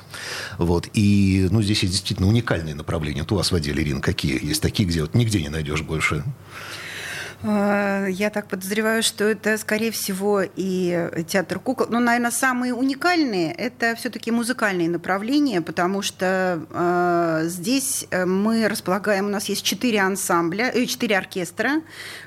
Вот. 0.57 0.87
И 0.93 1.47
ну, 1.51 1.61
здесь 1.61 1.83
есть 1.83 1.93
действительно 1.93 2.27
уникальные 2.27 2.75
направления. 2.75 3.21
Вот 3.21 3.31
у 3.31 3.35
вас 3.35 3.51
в 3.51 3.55
отделе, 3.55 3.83
Ирина, 3.83 4.01
какие? 4.01 4.43
Есть 4.43 4.61
такие, 4.61 4.87
где 4.87 5.01
вот 5.01 5.13
нигде 5.13 5.41
не 5.41 5.49
найдешь 5.49 5.81
больше 5.81 6.23
я 7.41 8.29
так 8.33 8.47
подозреваю, 8.47 9.01
что 9.01 9.23
это, 9.23 9.57
скорее 9.57 9.91
всего, 9.91 10.41
и 10.43 11.09
театр 11.27 11.59
кукол. 11.59 11.87
Но, 11.89 11.99
наверное, 11.99 12.31
самые 12.31 12.73
уникальные– 12.73 13.53
это 13.57 13.95
все-таки 13.95 14.29
музыкальные 14.29 14.89
направления, 14.89 15.61
потому 15.61 16.01
что 16.01 16.61
э, 16.69 17.43
здесь 17.47 18.07
э, 18.11 18.25
мы 18.25 18.67
располагаем, 18.67 19.27
у 19.27 19.29
нас 19.29 19.45
есть 19.45 19.63
четыре 19.63 20.01
ансамбля, 20.01 20.69
э, 20.73 20.85
четыре 20.85 21.17
оркестра, 21.17 21.81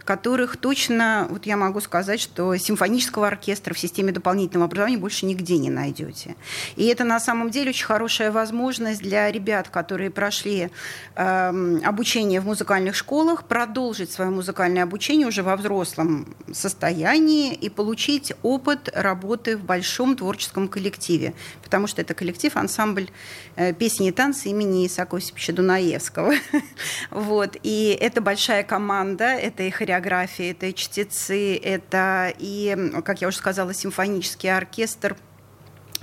которых 0.04 0.56
точно, 0.56 1.26
вот 1.28 1.44
я 1.44 1.58
могу 1.58 1.80
сказать, 1.80 2.20
что 2.20 2.56
симфонического 2.56 3.26
оркестра 3.26 3.74
в 3.74 3.78
системе 3.78 4.12
дополнительного 4.12 4.66
образования 4.66 4.96
больше 4.96 5.26
нигде 5.26 5.58
не 5.58 5.68
найдете. 5.68 6.36
И 6.76 6.86
это 6.86 7.04
на 7.04 7.20
самом 7.20 7.50
деле 7.50 7.70
очень 7.70 7.86
хорошая 7.86 8.32
возможность 8.32 9.02
для 9.02 9.30
ребят, 9.30 9.68
которые 9.68 10.10
прошли 10.10 10.70
э, 11.16 11.78
обучение 11.84 12.40
в 12.40 12.46
музыкальных 12.46 12.96
школах, 12.96 13.44
продолжить 13.44 14.10
свое 14.10 14.30
музыкальное 14.30 14.84
обучение 14.84 15.01
обучение 15.02 15.26
уже 15.26 15.42
во 15.42 15.56
взрослом 15.56 16.32
состоянии 16.52 17.52
и 17.54 17.68
получить 17.68 18.32
опыт 18.44 18.88
работы 18.94 19.56
в 19.56 19.64
большом 19.64 20.14
творческом 20.16 20.68
коллективе, 20.68 21.34
потому 21.64 21.88
что 21.88 22.00
это 22.00 22.14
коллектив, 22.14 22.56
ансамбль 22.56 23.08
э, 23.56 23.72
песни 23.72 24.08
и 24.08 24.12
танцы 24.12 24.50
имени 24.50 24.86
Исаака 24.86 25.16
Осиповича 25.16 25.52
Дунаевского. 25.54 26.34
вот. 27.10 27.56
И 27.64 27.98
это 28.00 28.20
большая 28.20 28.62
команда, 28.62 29.24
это 29.24 29.64
и 29.64 29.70
хореография, 29.70 30.52
это 30.52 30.66
и 30.66 30.74
чтецы, 30.74 31.56
это 31.56 32.32
и, 32.38 32.92
как 33.04 33.22
я 33.22 33.26
уже 33.28 33.38
сказала, 33.38 33.74
симфонический 33.74 34.56
оркестр– 34.56 35.16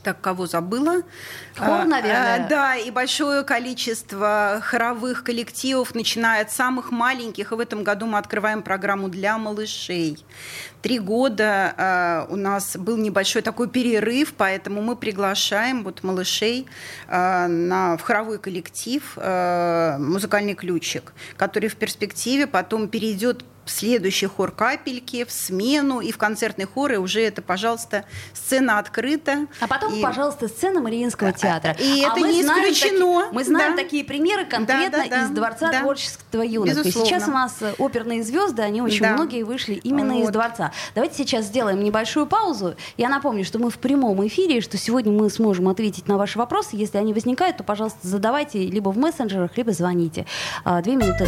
так 0.02 0.22
кого 0.22 0.48
забыла. 0.48 1.02
Хор, 1.58 1.82
а, 1.82 1.86
наверное. 1.86 2.46
А, 2.46 2.48
да, 2.48 2.76
и 2.76 2.92
большое 2.92 3.44
количество 3.44 4.60
хоровых 4.64 5.24
коллективов, 5.24 5.96
начиная 5.96 6.42
от 6.42 6.52
самых 6.52 6.92
маленьких. 6.92 7.52
И 7.52 7.56
в 7.56 7.60
этом 7.60 7.84
году 7.84 8.06
мы 8.06 8.18
открываем 8.18 8.62
программу 8.62 9.10
для 9.10 9.38
малышей. 9.38 10.24
Три 10.82 11.00
года 11.00 11.74
а, 11.78 12.28
у 12.30 12.36
нас 12.36 12.78
был 12.78 12.98
небольшой 12.98 13.42
такой 13.42 13.68
перерыв, 13.68 14.34
поэтому 14.38 14.82
мы 14.82 14.96
приглашаем 14.96 15.84
вот 15.84 16.04
малышей 16.04 16.68
а, 17.08 17.48
на, 17.48 17.98
в 17.98 18.02
хоровой 18.02 18.40
коллектив 18.40 19.04
а, 19.18 19.98
«Музыкальный 19.98 20.54
ключик», 20.54 21.14
который 21.36 21.70
в 21.70 21.76
перспективе 21.76 22.48
потом 22.48 22.88
перейдет 22.88 23.44
следующий 23.70 24.28
хор 24.28 24.52
капельки, 24.52 25.24
в 25.26 25.32
смену 25.32 26.00
и 26.00 26.12
в 26.12 26.18
концертный 26.18 26.66
хор, 26.66 26.94
и 26.94 26.98
уже 26.98 27.22
это, 27.22 27.42
пожалуйста, 27.42 28.06
сцена 28.34 28.80
открыта. 28.80 29.48
А 29.60 29.68
потом, 29.68 29.94
и... 29.94 30.02
пожалуйста, 30.02 30.48
сцена 30.48 30.82
Мариинского 30.82 31.32
театра. 31.34 31.76
И 31.80 32.04
а 32.04 32.12
это 32.12 32.20
не 32.22 32.42
исключено. 32.42 33.22
Таки, 33.24 33.36
мы 33.36 33.44
знаем 33.44 33.76
да. 33.76 33.84
такие 33.84 34.04
примеры 34.04 34.46
конкретно 34.46 35.00
да, 35.00 35.04
да, 35.04 35.10
да. 35.10 35.26
из 35.26 35.30
Дворца 35.30 35.72
да. 35.72 35.82
творчества 35.82 36.42
юных. 36.42 36.84
Сейчас 36.86 37.28
у 37.28 37.32
нас 37.32 37.58
оперные 37.78 38.24
звезды, 38.24 38.62
они 38.62 38.82
очень 38.82 39.02
да. 39.02 39.14
многие 39.14 39.44
вышли 39.44 39.74
именно 39.76 40.14
вот. 40.14 40.24
из 40.24 40.30
Дворца. 40.30 40.72
Давайте 40.96 41.16
сейчас 41.18 41.46
сделаем 41.46 41.84
небольшую 41.84 42.26
паузу. 42.28 42.76
Я 42.98 43.10
напомню, 43.10 43.46
что 43.46 43.60
мы 43.60 43.70
в 43.70 43.78
прямом 43.78 44.26
эфире, 44.28 44.62
что 44.62 44.78
сегодня 44.78 45.12
мы 45.12 45.30
сможем 45.30 45.68
ответить 45.68 46.08
на 46.08 46.18
ваши 46.18 46.38
вопросы. 46.38 46.70
Если 46.74 46.98
они 46.98 47.14
возникают, 47.14 47.58
то, 47.58 47.64
пожалуйста, 47.64 48.08
задавайте 48.08 48.66
либо 48.66 48.90
в 48.90 48.98
мессенджерах, 48.98 49.58
либо 49.58 49.72
звоните. 49.72 50.26
А, 50.64 50.82
две 50.82 50.96
минуты. 50.96 51.28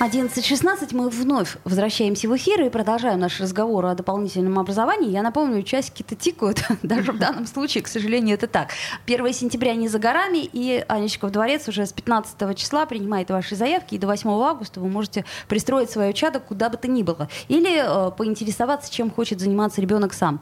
11.16 0.00 0.90
мы 0.92 1.08
вновь 1.08 1.56
возвращаемся 1.64 2.28
в 2.28 2.36
эфир 2.36 2.62
и 2.62 2.70
продолжаем 2.70 3.18
наш 3.18 3.40
разговор 3.40 3.84
о 3.86 3.94
дополнительном 3.96 4.60
образовании. 4.60 5.10
Я 5.10 5.22
напомню, 5.22 5.64
часики-то 5.64 6.14
тикают, 6.14 6.62
даже 6.84 7.10
в 7.10 7.18
данном 7.18 7.46
случае, 7.46 7.82
к 7.82 7.88
сожалению, 7.88 8.36
это 8.36 8.46
так. 8.46 8.70
1 9.06 9.32
сентября 9.32 9.74
не 9.74 9.88
за 9.88 9.98
горами, 9.98 10.48
и 10.52 10.84
Анечка 10.86 11.26
в 11.26 11.32
дворец 11.32 11.66
уже 11.66 11.84
с 11.84 11.92
15 11.92 12.56
числа 12.56 12.86
принимает 12.86 13.30
ваши 13.30 13.56
заявки, 13.56 13.96
и 13.96 13.98
до 13.98 14.06
8 14.06 14.30
августа 14.30 14.78
вы 14.78 14.88
можете 14.88 15.24
пристроить 15.48 15.90
свое 15.90 16.12
чадо 16.12 16.38
куда 16.38 16.68
бы 16.68 16.76
то 16.76 16.86
ни 16.86 17.02
было. 17.02 17.28
Или 17.48 17.82
э, 17.82 18.12
поинтересоваться, 18.12 18.92
чем 18.92 19.10
хочет 19.10 19.40
заниматься 19.40 19.80
ребенок 19.80 20.12
сам. 20.12 20.40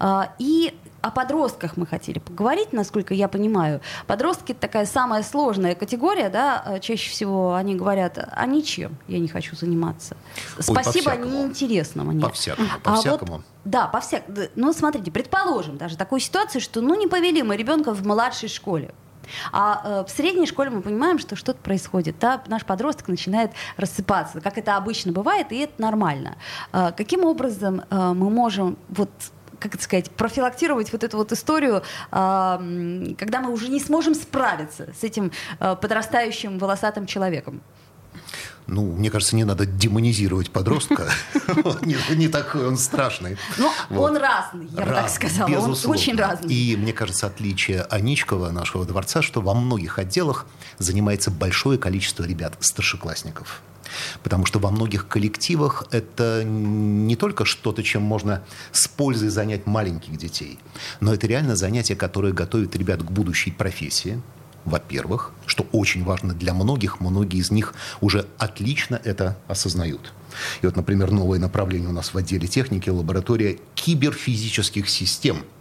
Э, 0.00 0.24
и 0.38 0.74
о 1.00 1.10
подростках 1.10 1.76
мы 1.76 1.86
хотели 1.86 2.18
поговорить, 2.18 2.72
насколько 2.72 3.14
я 3.14 3.28
понимаю. 3.28 3.80
Подростки 4.06 4.52
это 4.52 4.62
такая 4.62 4.86
самая 4.86 5.22
сложная 5.22 5.74
категория, 5.74 6.28
да, 6.28 6.62
э, 6.66 6.80
чаще 6.80 7.10
всего 7.10 7.54
они 7.54 7.74
говорят, 7.74 8.18
а 8.18 8.46
ничем 8.46 8.96
я 9.06 9.18
не 9.18 9.28
хочу 9.28 9.56
заниматься. 9.56 10.16
Ой, 10.56 10.62
Спасибо, 10.62 11.16
неинтересно 11.16 12.04
мне. 12.04 12.22
По-всякому, 12.22 12.68
по-всякому. 12.82 13.34
А 13.34 13.36
вот, 13.36 13.44
да, 13.64 13.86
по 13.86 14.00
всякому. 14.00 14.38
Ну, 14.56 14.72
смотрите, 14.72 15.10
предположим 15.10 15.76
даже 15.76 15.96
такую 15.96 16.20
ситуацию, 16.20 16.60
что 16.60 16.80
ну 16.80 16.94
не 16.94 17.06
повели 17.06 17.42
мы 17.42 17.56
ребенка 17.56 17.92
в 17.92 18.04
младшей 18.06 18.48
школе. 18.48 18.92
А 19.52 19.82
э, 19.84 20.04
в 20.06 20.10
средней 20.10 20.46
школе 20.46 20.70
мы 20.70 20.80
понимаем, 20.80 21.18
что 21.18 21.36
что-то 21.36 21.60
происходит. 21.60 22.16
Да? 22.18 22.42
Наш 22.46 22.64
подросток 22.64 23.08
начинает 23.08 23.52
рассыпаться, 23.76 24.40
как 24.40 24.58
это 24.58 24.76
обычно 24.76 25.12
бывает, 25.12 25.52
и 25.52 25.58
это 25.58 25.80
нормально. 25.80 26.36
Э, 26.72 26.92
каким 26.96 27.24
образом 27.24 27.82
э, 27.90 28.12
мы 28.14 28.30
можем 28.30 28.76
вот 28.88 29.10
как 29.58 29.74
это 29.74 29.82
сказать, 29.82 30.10
профилактировать 30.10 30.92
вот 30.92 31.04
эту 31.04 31.16
вот 31.16 31.32
историю, 31.32 31.82
когда 32.10 33.40
мы 33.40 33.52
уже 33.52 33.68
не 33.68 33.80
сможем 33.80 34.14
справиться 34.14 34.88
с 34.98 35.04
этим 35.04 35.32
а, 35.58 35.74
подрастающим 35.74 36.58
волосатым 36.58 37.06
человеком? 37.06 37.60
Ну, 38.68 38.92
мне 38.92 39.10
кажется, 39.10 39.34
не 39.34 39.44
надо 39.44 39.64
демонизировать 39.64 40.50
подростка. 40.50 41.08
Не 42.10 42.28
такой 42.28 42.68
он 42.68 42.76
страшный. 42.76 43.38
Ну, 43.56 43.72
он 43.90 44.18
разный, 44.18 44.68
я 44.76 44.84
бы 44.84 44.92
так 44.92 45.08
сказала. 45.08 45.48
Он 45.48 45.74
очень 45.86 46.16
разный. 46.16 46.52
И 46.52 46.76
мне 46.76 46.92
кажется, 46.92 47.26
отличие 47.26 47.82
Аничкова, 47.82 48.50
нашего 48.50 48.84
дворца, 48.84 49.22
что 49.22 49.40
во 49.40 49.54
многих 49.54 49.98
отделах 49.98 50.44
занимается 50.76 51.30
большое 51.30 51.78
количество 51.78 52.24
ребят, 52.24 52.58
старшеклассников. 52.60 53.62
Потому 54.22 54.44
что 54.44 54.58
во 54.58 54.70
многих 54.70 55.08
коллективах 55.08 55.84
это 55.90 56.42
не 56.44 57.16
только 57.16 57.46
что-то, 57.46 57.82
чем 57.82 58.02
можно 58.02 58.44
с 58.70 58.86
пользой 58.86 59.30
занять 59.30 59.66
маленьких 59.66 60.14
детей, 60.18 60.58
но 61.00 61.14
это 61.14 61.26
реально 61.26 61.56
занятие, 61.56 61.96
которое 61.96 62.34
готовит 62.34 62.76
ребят 62.76 63.02
к 63.02 63.10
будущей 63.10 63.50
профессии, 63.50 64.20
во-первых, 64.68 65.32
что 65.46 65.66
очень 65.72 66.04
важно 66.04 66.34
для 66.34 66.54
многих, 66.54 67.00
многие 67.00 67.40
из 67.40 67.50
них 67.50 67.74
уже 68.00 68.26
отлично 68.38 69.00
это 69.04 69.36
осознают. 69.48 70.12
И 70.62 70.66
вот, 70.66 70.76
например, 70.76 71.10
новое 71.10 71.38
направление 71.38 71.88
у 71.88 71.92
нас 71.92 72.14
в 72.14 72.18
отделе 72.18 72.46
техники, 72.46 72.90
лаборатория 72.90 73.58
киберфизических 73.74 74.88
систем– 74.88 75.44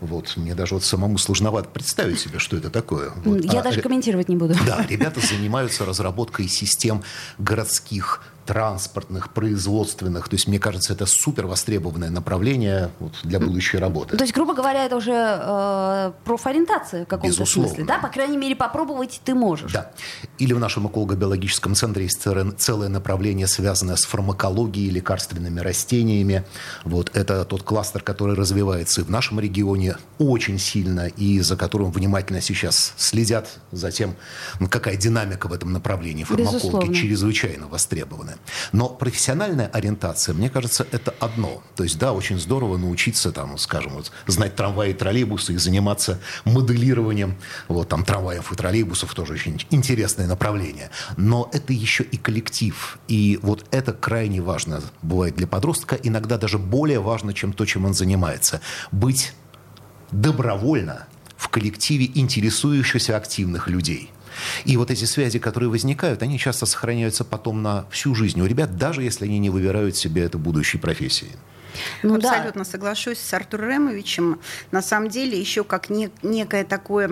вот, 0.00 0.36
мне 0.36 0.54
даже 0.54 0.74
вот 0.74 0.84
самому 0.84 1.18
сложновато 1.18 1.68
представить 1.68 2.18
себе, 2.18 2.38
что 2.38 2.56
это 2.56 2.70
такое. 2.70 3.12
Вот. 3.24 3.44
Я 3.44 3.60
а, 3.60 3.62
даже 3.62 3.82
комментировать 3.82 4.28
не 4.30 4.36
буду. 4.36 4.54
Да, 4.66 4.84
ребята 4.88 5.20
занимаются 5.20 5.84
разработкой 5.84 6.48
систем 6.48 7.02
городских 7.38 8.22
транспортных, 8.50 9.32
производственных. 9.32 10.28
То 10.28 10.34
есть, 10.34 10.48
мне 10.48 10.58
кажется, 10.58 10.92
это 10.92 11.06
супер 11.06 11.46
востребованное 11.46 12.10
направление 12.10 12.90
вот, 12.98 13.12
для 13.22 13.38
будущей 13.38 13.78
работы. 13.78 14.16
То 14.16 14.24
есть, 14.24 14.34
грубо 14.34 14.54
говоря, 14.54 14.86
это 14.86 14.96
уже 14.96 15.12
э, 15.14 16.12
профориентация 16.24 17.04
в 17.04 17.08
каком-то 17.08 17.46
смысле, 17.46 17.84
да? 17.84 18.00
По 18.00 18.08
крайней 18.08 18.36
мере, 18.36 18.56
попробовать 18.56 19.20
ты 19.24 19.34
можешь. 19.34 19.72
Да. 19.72 19.92
Или 20.38 20.52
в 20.52 20.58
нашем 20.58 20.88
эколого-биологическом 20.88 21.76
центре 21.76 22.02
есть 22.02 22.26
целое 22.58 22.88
направление, 22.88 23.46
связанное 23.46 23.94
с 23.94 24.02
фармакологией, 24.02 24.90
лекарственными 24.90 25.60
растениями. 25.60 26.42
Вот 26.82 27.16
это 27.16 27.44
тот 27.44 27.62
кластер, 27.62 28.02
который 28.02 28.34
развивается 28.34 29.02
и 29.02 29.04
в 29.04 29.10
нашем 29.10 29.38
регионе 29.38 29.94
очень 30.18 30.58
сильно, 30.58 31.06
и 31.06 31.38
за 31.38 31.56
которым 31.56 31.92
внимательно 31.92 32.40
сейчас 32.40 32.94
следят 32.96 33.60
за 33.70 33.92
тем, 33.92 34.16
какая 34.68 34.96
динамика 34.96 35.46
в 35.46 35.52
этом 35.52 35.72
направлении 35.72 36.24
фармакологии 36.24 36.56
Безусловно. 36.56 36.94
чрезвычайно 36.94 37.68
востребованы. 37.68 38.39
Но 38.72 38.88
профессиональная 38.88 39.66
ориентация, 39.66 40.34
мне 40.34 40.50
кажется, 40.50 40.86
это 40.90 41.14
одно. 41.20 41.62
То 41.76 41.84
есть, 41.84 41.98
да, 41.98 42.12
очень 42.12 42.38
здорово 42.38 42.76
научиться, 42.76 43.32
там, 43.32 43.58
скажем, 43.58 43.94
вот, 43.94 44.12
знать 44.26 44.56
трамваи 44.56 44.90
и 44.90 44.94
троллейбусы 44.94 45.54
и 45.54 45.56
заниматься 45.56 46.20
моделированием 46.44 47.36
вот, 47.68 47.88
там, 47.88 48.04
трамваев 48.04 48.52
и 48.52 48.54
троллейбусов, 48.56 49.14
тоже 49.14 49.34
очень 49.34 49.60
интересное 49.70 50.26
направление. 50.26 50.90
Но 51.16 51.48
это 51.52 51.72
еще 51.72 52.04
и 52.04 52.16
коллектив. 52.16 52.98
И 53.08 53.38
вот 53.42 53.66
это 53.70 53.92
крайне 53.92 54.40
важно 54.40 54.82
бывает 55.02 55.36
для 55.36 55.46
подростка, 55.46 55.96
иногда 56.02 56.38
даже 56.38 56.58
более 56.58 57.00
важно, 57.00 57.32
чем 57.32 57.52
то, 57.52 57.64
чем 57.64 57.84
он 57.84 57.94
занимается. 57.94 58.60
Быть 58.92 59.32
добровольно 60.10 61.06
в 61.36 61.48
коллективе 61.48 62.10
интересующихся 62.14 63.16
активных 63.16 63.68
людей– 63.68 64.10
и 64.64 64.76
вот 64.76 64.90
эти 64.90 65.04
связи, 65.04 65.38
которые 65.38 65.70
возникают, 65.70 66.22
они 66.22 66.38
часто 66.38 66.66
сохраняются 66.66 67.24
потом 67.24 67.62
на 67.62 67.86
всю 67.90 68.14
жизнь 68.14 68.40
у 68.40 68.46
ребят, 68.46 68.76
даже 68.76 69.02
если 69.02 69.24
они 69.24 69.38
не 69.38 69.50
выбирают 69.50 69.96
себе 69.96 70.22
это 70.22 70.38
будущей 70.38 70.78
профессии. 70.78 71.30
Ну, 72.02 72.16
Абсолютно 72.16 72.64
да. 72.64 72.70
соглашусь 72.70 73.18
с 73.18 73.34
Артуром 73.34 73.70
Ремовичем. 73.70 74.40
На 74.70 74.82
самом 74.82 75.08
деле 75.08 75.38
еще 75.38 75.64
как 75.64 75.90
не, 75.90 76.10
некое 76.22 76.64
такое 76.64 77.08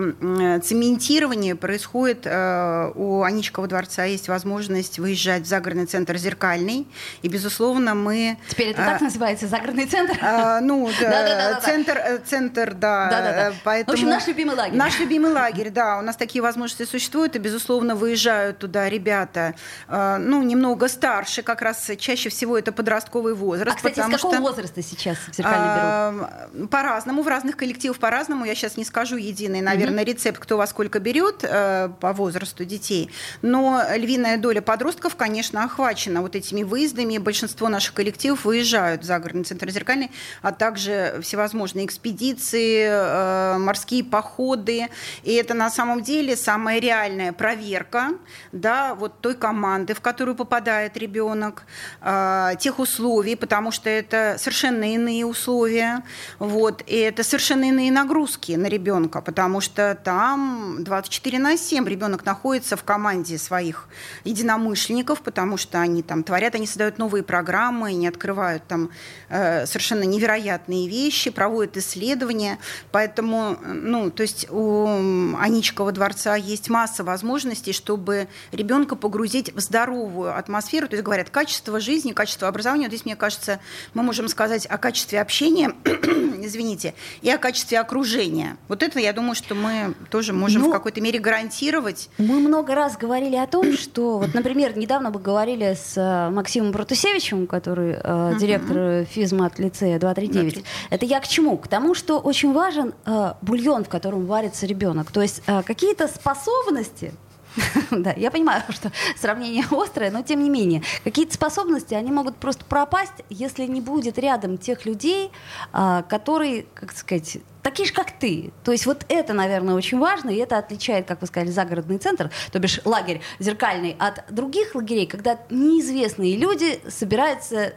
цементирование 0.61 1.55
происходит. 1.55 2.25
Э, 2.25 2.91
у 2.95 3.23
Аничкова 3.23 3.67
дворца 3.67 4.05
есть 4.05 4.27
возможность 4.27 4.99
выезжать 4.99 5.43
в 5.43 5.45
загородный 5.45 5.85
центр 5.85 6.17
«Зеркальный». 6.17 6.87
И, 7.21 7.27
безусловно, 7.27 7.95
мы... 7.95 8.37
Теперь 8.49 8.69
это 8.69 8.83
а, 8.83 8.91
так 8.91 9.01
называется, 9.01 9.47
загородный 9.47 9.85
центр? 9.85 10.17
Ну, 10.61 10.89
центр, 11.61 11.97
э, 11.97 12.19
центр, 12.25 12.73
да. 12.73 13.53
В 13.63 13.89
общем, 13.89 14.09
наш 14.09 14.27
любимый 14.27 14.55
лагерь. 14.55 14.77
Наш 14.77 14.99
любимый 14.99 15.31
лагерь, 15.31 15.69
да. 15.69 15.99
У 15.99 16.01
нас 16.01 16.15
такие 16.15 16.41
возможности 16.41 16.89
существуют, 16.89 17.35
и, 17.35 17.39
безусловно, 17.39 17.95
выезжают 17.95 18.59
туда 18.59 18.89
ребята, 18.89 19.55
ну, 19.87 20.43
немного 20.43 20.87
старше, 20.87 21.41
как 21.41 21.61
раз 21.61 21.89
чаще 21.97 22.29
всего 22.29 22.57
это 22.57 22.71
подростковый 22.71 23.33
возраст. 23.33 23.73
А, 23.73 23.75
кстати, 23.75 23.99
с 23.99 24.21
какого 24.21 24.35
что... 24.35 24.48
возраста 24.49 24.81
сейчас 24.81 25.17
в 25.17 25.35
зеркальный 25.35 26.15
берут? 26.55 26.69
По-разному, 26.69 27.21
в 27.21 27.27
разных 27.27 27.57
коллективах 27.57 27.97
по-разному. 27.97 28.45
Я 28.45 28.55
сейчас 28.55 28.77
не 28.77 28.85
скажу 28.85 29.17
единый, 29.17 29.61
наверное, 29.61 30.03
угу. 30.03 30.11
рецепт, 30.11 30.39
кто 30.39 30.57
во 30.57 30.67
сколько 30.67 30.99
берет 30.99 31.43
э, 31.43 31.89
по 31.99 32.13
возрасту 32.13 32.65
детей. 32.65 33.11
Но 33.41 33.81
львиная 33.95 34.37
доля 34.37 34.61
подростков, 34.61 35.15
конечно, 35.15 35.63
охвачена 35.63 36.21
вот 36.21 36.35
этими 36.35 36.63
выездами. 36.63 37.17
Большинство 37.17 37.69
наших 37.69 37.93
коллективов 37.93 38.45
выезжают 38.45 39.03
в 39.03 39.05
загородный 39.05 39.43
центр 39.43 39.69
зеркальный, 39.69 40.11
а 40.41 40.51
также 40.51 41.19
всевозможные 41.21 41.85
экспедиции, 41.85 42.87
э, 42.89 43.57
морские 43.57 44.03
походы. 44.03 44.87
И 45.23 45.33
это 45.33 45.53
на 45.53 45.69
самом 45.69 46.01
деле 46.01 46.35
самая 46.35 46.79
реальная 46.79 47.33
проверка 47.33 48.09
да, 48.51 48.95
вот 48.95 49.21
той 49.21 49.35
команды, 49.35 49.93
в 49.93 50.01
которую 50.01 50.35
попадает 50.35 50.97
ребенок, 50.97 51.63
э, 52.01 52.51
тех 52.59 52.79
условий, 52.79 53.35
потому 53.35 53.71
что 53.71 53.89
это 53.89 54.35
совершенно 54.39 54.93
иные 54.93 55.25
условия, 55.25 56.03
вот, 56.39 56.83
и 56.87 56.95
это 56.95 57.23
совершенно 57.23 57.65
иные 57.65 57.91
нагрузки 57.91 58.53
на 58.53 58.67
ребенка, 58.67 59.21
потому 59.21 59.61
что 59.61 59.97
там 60.03 60.83
24 60.83 61.39
на 61.39 61.57
7 61.57 61.87
ребенок 61.87 62.25
находится 62.25 62.77
в 62.77 62.83
команде 62.83 63.37
своих 63.37 63.87
единомышленников, 64.23 65.21
потому 65.21 65.57
что 65.57 65.79
они 65.79 66.03
там 66.03 66.23
творят, 66.23 66.55
они 66.55 66.67
создают 66.67 66.97
новые 66.97 67.23
программы, 67.23 67.89
они 67.89 68.07
открывают 68.07 68.65
там 68.67 68.89
э, 69.29 69.65
совершенно 69.65 70.03
невероятные 70.03 70.87
вещи, 70.87 71.29
проводят 71.29 71.77
исследования, 71.77 72.59
поэтому, 72.91 73.57
ну, 73.63 74.09
то 74.09 74.23
есть 74.23 74.47
у 74.49 75.35
Аничкова 75.37 75.91
дворца 75.91 76.35
есть 76.35 76.69
масса 76.69 77.03
возможностей, 77.03 77.73
чтобы 77.73 78.27
ребенка 78.51 78.95
погрузить 78.95 79.53
в 79.53 79.59
здоровую 79.59 80.37
атмосферу, 80.37 80.87
то 80.87 80.95
есть 80.95 81.03
говорят, 81.03 81.29
качество 81.29 81.79
жизни, 81.79 82.13
качество 82.13 82.47
образования, 82.47 82.85
вот 82.85 82.93
здесь, 82.93 83.05
мне 83.05 83.15
кажется, 83.15 83.59
мы 83.93 84.03
можем 84.03 84.27
сказать 84.29 84.65
о 84.65 84.77
качестве 84.77 85.21
общения, 85.21 85.73
извините, 85.85 86.93
и 87.21 87.29
о 87.29 87.37
качестве 87.37 87.79
окружения. 87.79 88.57
Вот 88.67 88.83
это, 88.83 88.99
я 88.99 89.13
думаю, 89.13 89.35
что 89.35 89.55
мы 89.55 89.93
тоже 90.09 90.33
можем 90.33 90.63
ну, 90.63 90.69
в 90.69 90.71
какой-то 90.71 91.01
мере 91.01 91.19
гарантировать. 91.19 92.09
Мы 92.17 92.39
много 92.39 92.75
раз 92.75 92.97
говорили 92.97 93.35
о 93.35 93.47
том, 93.47 93.73
что, 93.73 94.19
вот, 94.19 94.33
например, 94.33 94.77
недавно 94.77 95.09
мы 95.09 95.19
говорили 95.19 95.75
с 95.75 95.97
э, 95.97 96.29
Максимом 96.29 96.71
Протусевичем, 96.71 97.47
который 97.47 97.95
э, 98.01 98.35
директор 98.39 99.05
физмат 99.05 99.59
лицея 99.59 99.99
239. 99.99 100.63
Это 100.89 101.05
я 101.05 101.19
к 101.19 101.27
чему? 101.27 101.57
К 101.57 101.67
тому, 101.67 101.93
что 101.93 102.19
очень 102.19 102.53
важен 102.53 102.93
э, 103.05 103.33
бульон, 103.41 103.83
в 103.83 103.89
котором 103.89 104.25
варится 104.25 104.65
ребенок. 104.65 105.11
То 105.11 105.21
есть 105.21 105.41
э, 105.47 105.63
какие-то 105.63 106.07
способности, 106.07 107.13
да, 107.91 108.13
я 108.13 108.31
понимаю, 108.31 108.63
что 108.69 108.91
сравнение 109.17 109.65
острое, 109.71 110.11
но 110.11 110.21
тем 110.21 110.43
не 110.43 110.49
менее, 110.49 110.83
какие-то 111.03 111.33
способности, 111.33 111.93
они 111.93 112.11
могут 112.11 112.37
просто 112.37 112.65
пропасть, 112.65 113.23
если 113.29 113.65
не 113.65 113.81
будет 113.81 114.17
рядом 114.17 114.57
тех 114.57 114.85
людей, 114.85 115.31
а, 115.71 116.03
которые, 116.03 116.65
как 116.73 116.91
сказать, 116.91 117.37
такие 117.69 117.87
же, 117.87 117.93
как 117.93 118.11
ты. 118.11 118.51
То 118.63 118.71
есть 118.71 118.85
вот 118.85 119.05
это, 119.09 119.33
наверное, 119.33 119.75
очень 119.75 119.99
важно, 119.99 120.31
и 120.31 120.37
это 120.37 120.57
отличает, 120.57 121.07
как 121.07 121.21
вы 121.21 121.27
сказали, 121.27 121.51
загородный 121.51 121.99
центр, 121.99 122.31
то 122.51 122.59
бишь 122.59 122.81
лагерь 122.83 123.21
зеркальный, 123.37 123.95
от 123.99 124.23
других 124.29 124.73
лагерей, 124.73 125.05
когда 125.05 125.37
неизвестные 125.49 126.35
люди 126.35 126.79
собираются, 126.89 127.73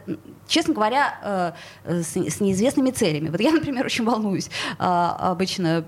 честно 0.47 0.73
говоря, 0.73 1.53
э, 1.85 2.01
с, 2.01 2.15
с 2.15 2.41
неизвестными 2.41 2.89
целями. 2.89 3.29
Вот 3.29 3.39
я, 3.39 3.51
например, 3.51 3.85
очень 3.85 4.03
волнуюсь 4.03 4.49
а, 4.79 5.31
обычно, 5.31 5.85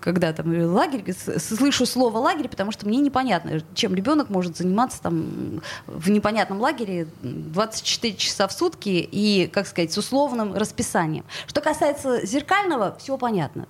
когда 0.00 0.32
там 0.32 0.52
лагерь, 0.72 1.14
слышу 1.38 1.86
слово 1.86 2.18
лагерь, 2.18 2.48
потому 2.48 2.72
что 2.72 2.86
мне 2.86 2.98
непонятно, 2.98 3.62
чем 3.74 3.94
ребенок 3.94 4.28
может 4.28 4.58
заниматься 4.58 5.00
там 5.00 5.62
в 5.86 6.10
непонятном 6.10 6.60
лагере 6.60 7.08
24 7.22 8.16
часа 8.16 8.48
в 8.48 8.52
сутки 8.52 8.88
и, 8.88 9.46
как 9.46 9.66
сказать, 9.66 9.92
с 9.92 9.98
условным 9.98 10.54
расписанием. 10.54 11.24
Что 11.46 11.60
касается 11.60 12.26
зеркального, 12.26 12.96
все 12.98 13.16
понятно. 13.30 13.68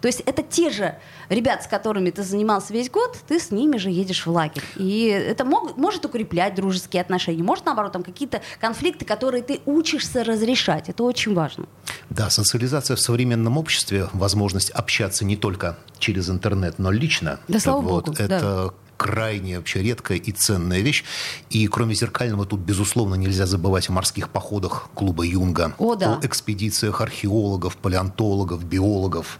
То 0.00 0.08
есть 0.08 0.22
это 0.26 0.42
те 0.42 0.70
же 0.70 0.98
ребят, 1.28 1.62
с 1.62 1.68
которыми 1.68 2.10
ты 2.10 2.24
занимался 2.24 2.72
весь 2.72 2.90
год, 2.90 3.16
ты 3.28 3.38
с 3.38 3.52
ними 3.52 3.76
же 3.76 3.90
едешь 3.90 4.26
в 4.26 4.30
лагерь. 4.30 4.64
И 4.74 5.04
это 5.06 5.44
мог, 5.44 5.76
может 5.76 6.04
укреплять 6.04 6.56
дружеские 6.56 7.00
отношения, 7.00 7.44
может, 7.44 7.64
наоборот, 7.64 7.92
там 7.92 8.02
какие-то 8.02 8.42
конфликты, 8.60 9.04
которые 9.04 9.44
ты 9.44 9.60
учишься 9.66 10.24
разрешать. 10.24 10.88
Это 10.88 11.04
очень 11.04 11.32
важно. 11.32 11.66
Да, 12.10 12.28
социализация 12.28 12.96
в 12.96 13.00
современном 13.00 13.56
обществе, 13.56 14.08
возможность 14.12 14.70
общаться 14.70 15.24
не 15.24 15.36
только 15.36 15.78
через 16.00 16.28
интернет, 16.28 16.80
но 16.80 16.90
лично. 16.90 17.38
Да, 17.46 17.60
слава 17.60 17.80
вот, 17.80 18.06
богу. 18.06 18.16
Это 18.18 18.28
да 18.28 18.70
крайне 18.98 19.56
вообще 19.56 19.82
редкая 19.82 20.18
и 20.18 20.32
ценная 20.32 20.80
вещь. 20.80 21.04
И 21.48 21.66
кроме 21.68 21.94
зеркального 21.94 22.44
тут, 22.44 22.60
безусловно, 22.60 23.14
нельзя 23.14 23.46
забывать 23.46 23.88
о 23.88 23.92
морских 23.92 24.28
походах 24.28 24.90
клуба 24.94 25.24
Юнга, 25.24 25.74
о, 25.78 25.94
да. 25.94 26.16
о 26.16 26.26
экспедициях 26.26 27.00
археологов, 27.00 27.76
палеонтологов, 27.76 28.62
биологов. 28.64 29.38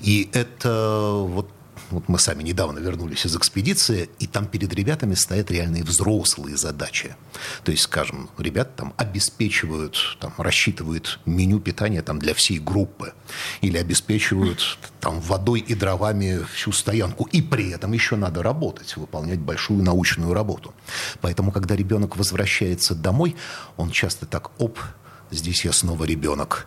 И 0.00 0.30
это 0.32 1.18
вот 1.26 1.48
вот 1.90 2.08
мы 2.08 2.18
сами 2.18 2.42
недавно 2.42 2.78
вернулись 2.78 3.26
из 3.26 3.36
экспедиции, 3.36 4.08
и 4.18 4.26
там 4.26 4.46
перед 4.46 4.72
ребятами 4.74 5.14
стоят 5.14 5.50
реальные 5.50 5.84
взрослые 5.84 6.56
задачи. 6.56 7.16
То 7.64 7.72
есть, 7.72 7.84
скажем, 7.84 8.30
ребята 8.38 8.70
там 8.76 8.94
обеспечивают, 8.96 10.16
там, 10.20 10.32
рассчитывают 10.38 11.20
меню 11.26 11.60
питания 11.60 12.02
там, 12.02 12.18
для 12.18 12.34
всей 12.34 12.58
группы. 12.58 13.12
Или 13.60 13.78
обеспечивают 13.78 14.78
там, 15.00 15.20
водой 15.20 15.60
и 15.60 15.74
дровами 15.74 16.44
всю 16.54 16.72
стоянку. 16.72 17.24
И 17.32 17.42
при 17.42 17.70
этом 17.70 17.92
еще 17.92 18.16
надо 18.16 18.42
работать, 18.42 18.96
выполнять 18.96 19.38
большую 19.38 19.82
научную 19.82 20.32
работу. 20.34 20.74
Поэтому, 21.20 21.52
когда 21.52 21.76
ребенок 21.76 22.16
возвращается 22.16 22.94
домой, 22.94 23.36
он 23.76 23.90
часто 23.90 24.26
так, 24.26 24.50
оп, 24.60 24.78
здесь 25.30 25.64
я 25.64 25.72
снова 25.72 26.04
ребенок 26.04 26.66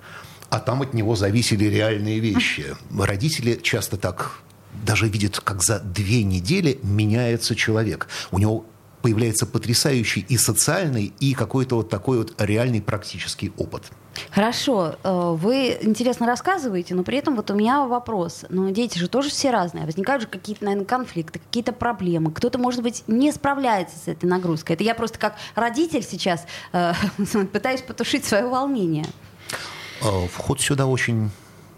а 0.50 0.60
там 0.60 0.82
от 0.82 0.94
него 0.94 1.16
зависели 1.16 1.66
реальные 1.66 2.20
вещи. 2.20 2.76
Родители 2.98 3.60
часто 3.62 3.98
так 3.98 4.40
даже 4.84 5.08
видит, 5.08 5.40
как 5.40 5.64
за 5.64 5.80
две 5.80 6.24
недели 6.24 6.80
меняется 6.84 7.56
человек. 7.56 8.08
У 8.32 8.40
него 8.40 8.66
появляется 9.02 9.46
потрясающий 9.46 10.26
и 10.28 10.38
социальный, 10.38 11.14
и 11.20 11.34
какой-то 11.34 11.78
вот 11.78 11.90
такой 11.90 12.18
вот 12.18 12.34
реальный 12.40 12.82
практический 12.82 13.54
опыт. 13.58 13.84
Хорошо, 14.32 14.96
э, 15.04 15.36
вы 15.38 15.78
интересно 15.82 16.26
рассказываете, 16.26 16.96
но 16.96 17.04
при 17.04 17.18
этом 17.18 17.36
вот 17.36 17.52
у 17.52 17.56
меня 17.56 17.86
вопрос. 17.86 18.46
Но 18.50 18.70
дети 18.72 18.98
же 18.98 19.08
тоже 19.08 19.30
все 19.30 19.52
разные. 19.52 19.86
Возникают 19.86 20.24
же 20.24 20.28
какие-то, 20.28 20.66
наверное, 20.66 20.86
конфликты, 20.86 21.40
какие-то 21.40 21.72
проблемы. 21.72 22.32
Кто-то, 22.32 22.58
может 22.58 22.82
быть, 22.82 23.04
не 23.08 23.32
справляется 23.32 23.96
с 23.98 24.08
этой 24.08 24.26
нагрузкой. 24.26 24.76
Это 24.76 24.84
я 24.84 24.96
просто 24.96 25.20
как 25.20 25.36
родитель 25.56 26.04
сейчас 26.04 26.46
э, 26.74 26.94
пытаюсь 27.54 27.82
потушить 27.82 28.26
свое 28.26 28.48
волнение. 28.48 29.06
Э, 30.02 30.28
вход 30.28 30.60
сюда 30.60 30.88
очень 30.88 31.30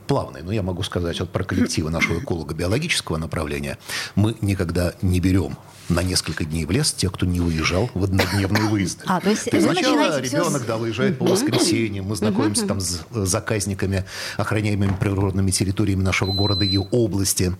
плавный, 0.09 0.41
но 0.41 0.51
я 0.51 0.63
могу 0.63 0.81
сказать 0.81 1.19
вот 1.19 1.29
про 1.29 1.43
коллективы 1.43 1.91
нашего 1.91 2.19
эколого-биологического 2.19 3.17
направления. 3.17 3.77
Мы 4.15 4.35
никогда 4.41 4.93
не 5.03 5.19
берем 5.19 5.55
на 5.87 6.01
несколько 6.01 6.45
дней 6.45 6.65
в 6.65 6.71
лес 6.71 6.91
тех, 6.91 7.13
кто 7.13 7.27
не 7.27 7.39
уезжал 7.39 7.91
в 7.93 8.03
однодневные 8.03 8.63
выезды. 8.63 9.03
А, 9.05 9.21
то 9.21 9.29
есть, 9.29 9.45
то 9.45 9.55
есть 9.55 9.69
сначала 9.69 10.19
ребенок 10.19 10.65
да, 10.65 10.77
выезжает 10.77 11.19
по 11.19 11.25
воскресеньям, 11.25 12.05
мы 12.05 12.15
знакомимся 12.15 12.65
там 12.65 12.79
с 12.79 13.05
заказниками, 13.11 14.03
охраняемыми 14.37 14.95
природными 14.99 15.51
территориями 15.51 16.01
нашего 16.01 16.33
города 16.33 16.65
и 16.65 16.77
области. 16.77 17.55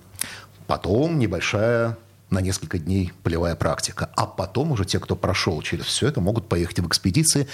Потом 0.65 1.19
небольшая 1.19 1.97
на 2.29 2.39
несколько 2.39 2.77
дней 2.77 3.11
полевая 3.23 3.55
практика. 3.55 4.09
А 4.15 4.25
потом 4.25 4.71
уже 4.71 4.85
те, 4.85 4.99
кто 4.99 5.15
прошел 5.15 5.61
через 5.61 5.85
все 5.85 6.07
это, 6.07 6.21
могут 6.21 6.47
поехать 6.47 6.79
в 6.79 6.87
экспедиции. 6.87 7.47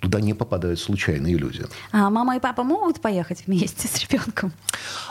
Туда 0.00 0.20
не 0.20 0.34
попадают 0.34 0.80
случайные 0.80 1.36
люди. 1.36 1.66
А 1.92 2.10
мама 2.10 2.36
и 2.36 2.40
папа 2.40 2.62
могут 2.62 3.00
поехать 3.00 3.44
вместе 3.46 3.88
с 3.88 3.98
ребенком? 4.00 4.52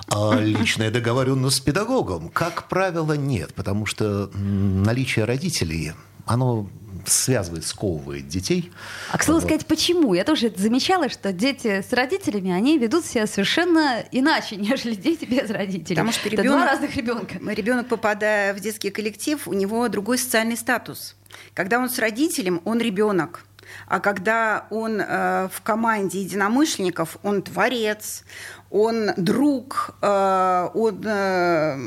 А 0.07 0.36
личная 0.36 0.91
договоренность 0.91 1.57
с 1.57 1.60
педагогом? 1.60 2.29
Как 2.29 2.67
правило, 2.67 3.13
нет, 3.13 3.53
потому 3.53 3.86
что 3.86 4.29
наличие 4.34 5.25
родителей, 5.25 5.93
оно 6.25 6.67
связывает, 7.06 7.66
сковывает 7.66 8.28
детей. 8.28 8.72
А 9.12 9.18
к 9.18 9.24
слову 9.24 9.40
вот. 9.40 9.48
сказать, 9.48 9.66
почему? 9.66 10.14
Я 10.14 10.24
тоже 10.24 10.54
замечала, 10.56 11.10
что 11.10 11.32
дети 11.34 11.82
с 11.88 11.94
родителями, 11.94 12.52
они 12.52 12.78
ведут 12.78 13.06
себя 13.06 13.28
совершенно 13.28 14.04
иначе, 14.12 14.56
нежели 14.58 14.96
дети 14.96 15.26
без 15.26 15.50
родителей. 15.50 15.96
Потому 15.96 16.12
что 16.12 16.30
ребенок, 16.30 16.46
Это 16.46 16.56
два 16.56 16.66
разных 16.66 16.96
ребенка. 16.96 17.38
Ребенок, 17.40 17.88
попадая 17.88 18.54
в 18.54 18.60
детский 18.60 18.90
коллектив, 18.90 19.48
у 19.48 19.54
него 19.54 19.88
другой 19.90 20.18
социальный 20.18 20.58
статус. 20.58 21.16
Когда 21.54 21.80
он 21.80 21.90
с 21.90 22.00
родителем, 22.00 22.62
он 22.66 22.80
ребенок. 22.80 23.46
А 23.88 24.00
когда 24.00 24.68
он 24.70 25.00
э, 25.00 25.50
в 25.52 25.62
команде 25.62 26.22
единомышленников, 26.22 27.18
он 27.24 27.42
творец, 27.42 28.24
он 28.71 29.12
друг, 29.17 29.95
э, 30.01 30.69
он 30.73 31.01
э, 31.05 31.77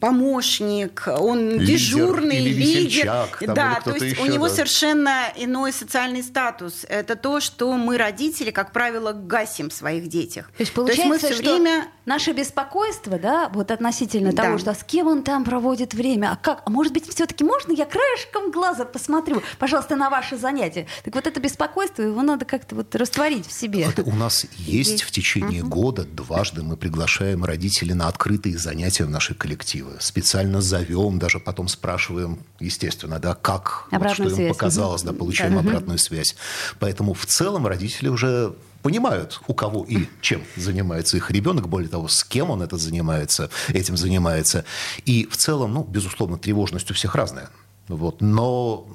помощник, 0.00 1.04
он 1.06 1.50
лидер 1.50 1.66
дежурный 1.66 2.38
или 2.38 2.54
лидер. 2.54 3.28
там, 3.40 3.54
да, 3.54 3.80
то 3.84 3.92
есть 3.92 4.16
еще, 4.16 4.22
у 4.22 4.26
него 4.26 4.48
да. 4.48 4.54
совершенно 4.54 5.24
иной 5.36 5.72
социальный 5.72 6.22
статус. 6.22 6.86
Это 6.88 7.14
то, 7.16 7.40
что 7.40 7.72
мы, 7.74 7.98
родители, 7.98 8.50
как 8.50 8.72
правило, 8.72 9.12
гасим 9.12 9.68
в 9.68 9.74
своих 9.74 10.08
детях. 10.08 10.50
То 10.56 10.62
есть 10.62 10.72
получается, 10.72 11.06
мы 11.06 11.18
все 11.18 11.34
что 11.34 11.54
время 11.54 11.88
наше 12.06 12.32
беспокойство, 12.32 13.18
да, 13.18 13.50
вот 13.52 13.70
относительно 13.70 14.32
Да. 14.32 14.44
того, 14.44 14.58
что 14.58 14.70
а 14.70 14.74
с 14.74 14.82
кем 14.82 15.08
он 15.08 15.22
там 15.22 15.44
проводит 15.44 15.94
время, 15.94 16.32
а 16.32 16.36
как, 16.36 16.62
а 16.64 16.70
может 16.70 16.92
быть, 16.92 17.08
все-таки 17.08 17.44
можно 17.44 17.72
я 17.72 17.84
краешком 17.84 18.50
глаза 18.50 18.84
посмотрю, 18.84 19.42
пожалуйста, 19.58 19.96
на 19.96 20.10
ваши 20.10 20.36
занятия. 20.36 20.86
Так 21.04 21.14
вот 21.14 21.26
это 21.26 21.38
беспокойство, 21.40 22.02
его 22.02 22.22
надо 22.22 22.44
как-то 22.44 22.74
вот 22.74 22.94
растворить 22.94 23.46
в 23.46 23.52
себе. 23.52 23.86
Вот 23.86 24.06
у 24.06 24.12
нас 24.12 24.46
есть 24.56 25.02
в 25.02 25.10
течение 25.10 25.62
года 25.62 26.04
дважды 26.30 26.62
мы 26.62 26.76
приглашаем 26.76 27.44
родителей 27.44 27.94
на 27.94 28.06
открытые 28.06 28.56
занятия 28.56 29.04
в 29.04 29.10
наши 29.10 29.34
коллективы. 29.34 29.94
Специально 29.98 30.60
зовем, 30.60 31.18
даже 31.18 31.40
потом 31.40 31.66
спрашиваем, 31.66 32.38
естественно, 32.60 33.18
да, 33.18 33.34
как, 33.34 33.88
вот 33.90 34.10
что 34.12 34.28
связь. 34.28 34.38
им 34.38 34.48
показалось, 34.48 35.02
да, 35.02 35.12
получаем 35.12 35.54
Да. 35.54 35.58
обратную 35.60 35.98
связь. 35.98 36.36
Поэтому 36.78 37.14
в 37.14 37.26
целом 37.26 37.66
родители 37.66 38.08
уже 38.08 38.54
понимают, 38.82 39.40
у 39.48 39.54
кого 39.54 39.84
и 39.84 40.06
чем 40.20 40.42
занимается 40.54 41.16
их 41.16 41.32
ребенок, 41.32 41.68
более 41.68 41.88
того, 41.88 42.06
с 42.06 42.22
кем 42.22 42.50
он 42.50 42.62
это 42.62 42.76
занимается, 42.76 43.50
этим 43.68 43.96
занимается. 43.96 44.64
И 45.04 45.26
в 45.28 45.36
целом, 45.36 45.74
ну, 45.74 45.82
безусловно, 45.82 46.38
тревожность 46.38 46.90
у 46.92 46.94
всех 46.94 47.16
разная. 47.16 47.50
Вот. 47.88 48.20
Но 48.20 48.86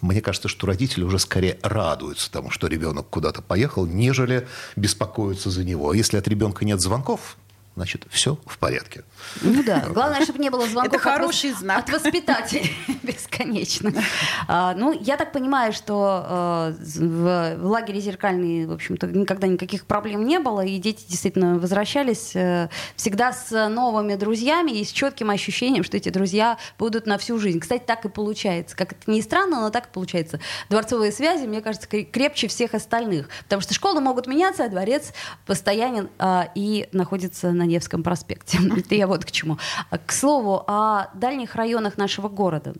мне 0.00 0.20
кажется, 0.20 0.48
что 0.48 0.66
родители 0.66 1.04
уже 1.04 1.18
скорее 1.18 1.58
радуются 1.62 2.30
тому, 2.30 2.50
что 2.50 2.66
ребенок 2.66 3.08
куда-то 3.10 3.42
поехал, 3.42 3.86
нежели 3.86 4.46
беспокоятся 4.76 5.50
за 5.50 5.64
него. 5.64 5.90
А 5.90 5.96
если 5.96 6.16
от 6.16 6.26
ребенка 6.28 6.64
нет 6.64 6.80
звонков, 6.80 7.36
значит, 7.76 8.06
все 8.10 8.38
в 8.46 8.58
порядке. 8.58 9.04
Ну 9.42 9.62
да, 9.62 9.80
главное, 9.88 10.22
чтобы 10.22 10.38
не 10.38 10.50
было 10.50 10.66
звонков 10.66 11.00
Это 11.00 11.08
от 11.10 11.14
хороший 11.16 11.52
знак. 11.52 11.78
от 11.78 11.90
воспитателей 11.90 12.72
бесконечно. 13.02 13.92
А, 14.48 14.74
ну, 14.74 14.92
я 14.92 15.16
так 15.16 15.32
понимаю, 15.32 15.72
что 15.72 16.26
э, 16.28 16.98
в, 16.98 17.56
в 17.58 17.66
лагере 17.66 18.00
зеркальный, 18.00 18.66
в 18.66 18.72
общем-то, 18.72 19.06
никогда 19.08 19.46
никаких 19.46 19.86
проблем 19.86 20.26
не 20.26 20.38
было, 20.38 20.64
и 20.64 20.78
дети 20.78 21.04
действительно 21.08 21.58
возвращались 21.58 22.34
э, 22.34 22.68
всегда 22.96 23.32
с 23.32 23.68
новыми 23.68 24.14
друзьями 24.14 24.72
и 24.72 24.84
с 24.84 24.90
четким 24.90 25.30
ощущением, 25.30 25.84
что 25.84 25.96
эти 25.96 26.08
друзья 26.08 26.58
будут 26.78 27.06
на 27.06 27.18
всю 27.18 27.38
жизнь. 27.38 27.60
Кстати, 27.60 27.82
так 27.86 28.04
и 28.04 28.08
получается. 28.08 28.76
Как 28.76 28.92
это 28.92 29.10
ни 29.10 29.20
странно, 29.20 29.60
но 29.60 29.70
так 29.70 29.86
и 29.86 29.90
получается. 29.92 30.40
Дворцовые 30.68 31.12
связи, 31.12 31.46
мне 31.46 31.60
кажется, 31.62 31.88
кре- 31.88 32.04
крепче 32.04 32.48
всех 32.48 32.74
остальных, 32.74 33.28
потому 33.44 33.62
что 33.62 33.74
школы 33.74 34.00
могут 34.00 34.26
меняться, 34.26 34.64
а 34.64 34.68
дворец 34.68 35.12
постоянен 35.46 36.08
а, 36.18 36.48
и 36.54 36.88
находится 36.92 37.52
на 37.60 37.66
Невском 37.66 38.02
проспекте. 38.02 38.58
Это 38.76 38.94
я 38.94 39.06
вот 39.06 39.24
к 39.24 39.30
чему. 39.30 39.58
К 40.06 40.12
слову, 40.12 40.64
о 40.66 41.08
дальних 41.14 41.54
районах 41.54 41.98
нашего 41.98 42.28
города. 42.28 42.74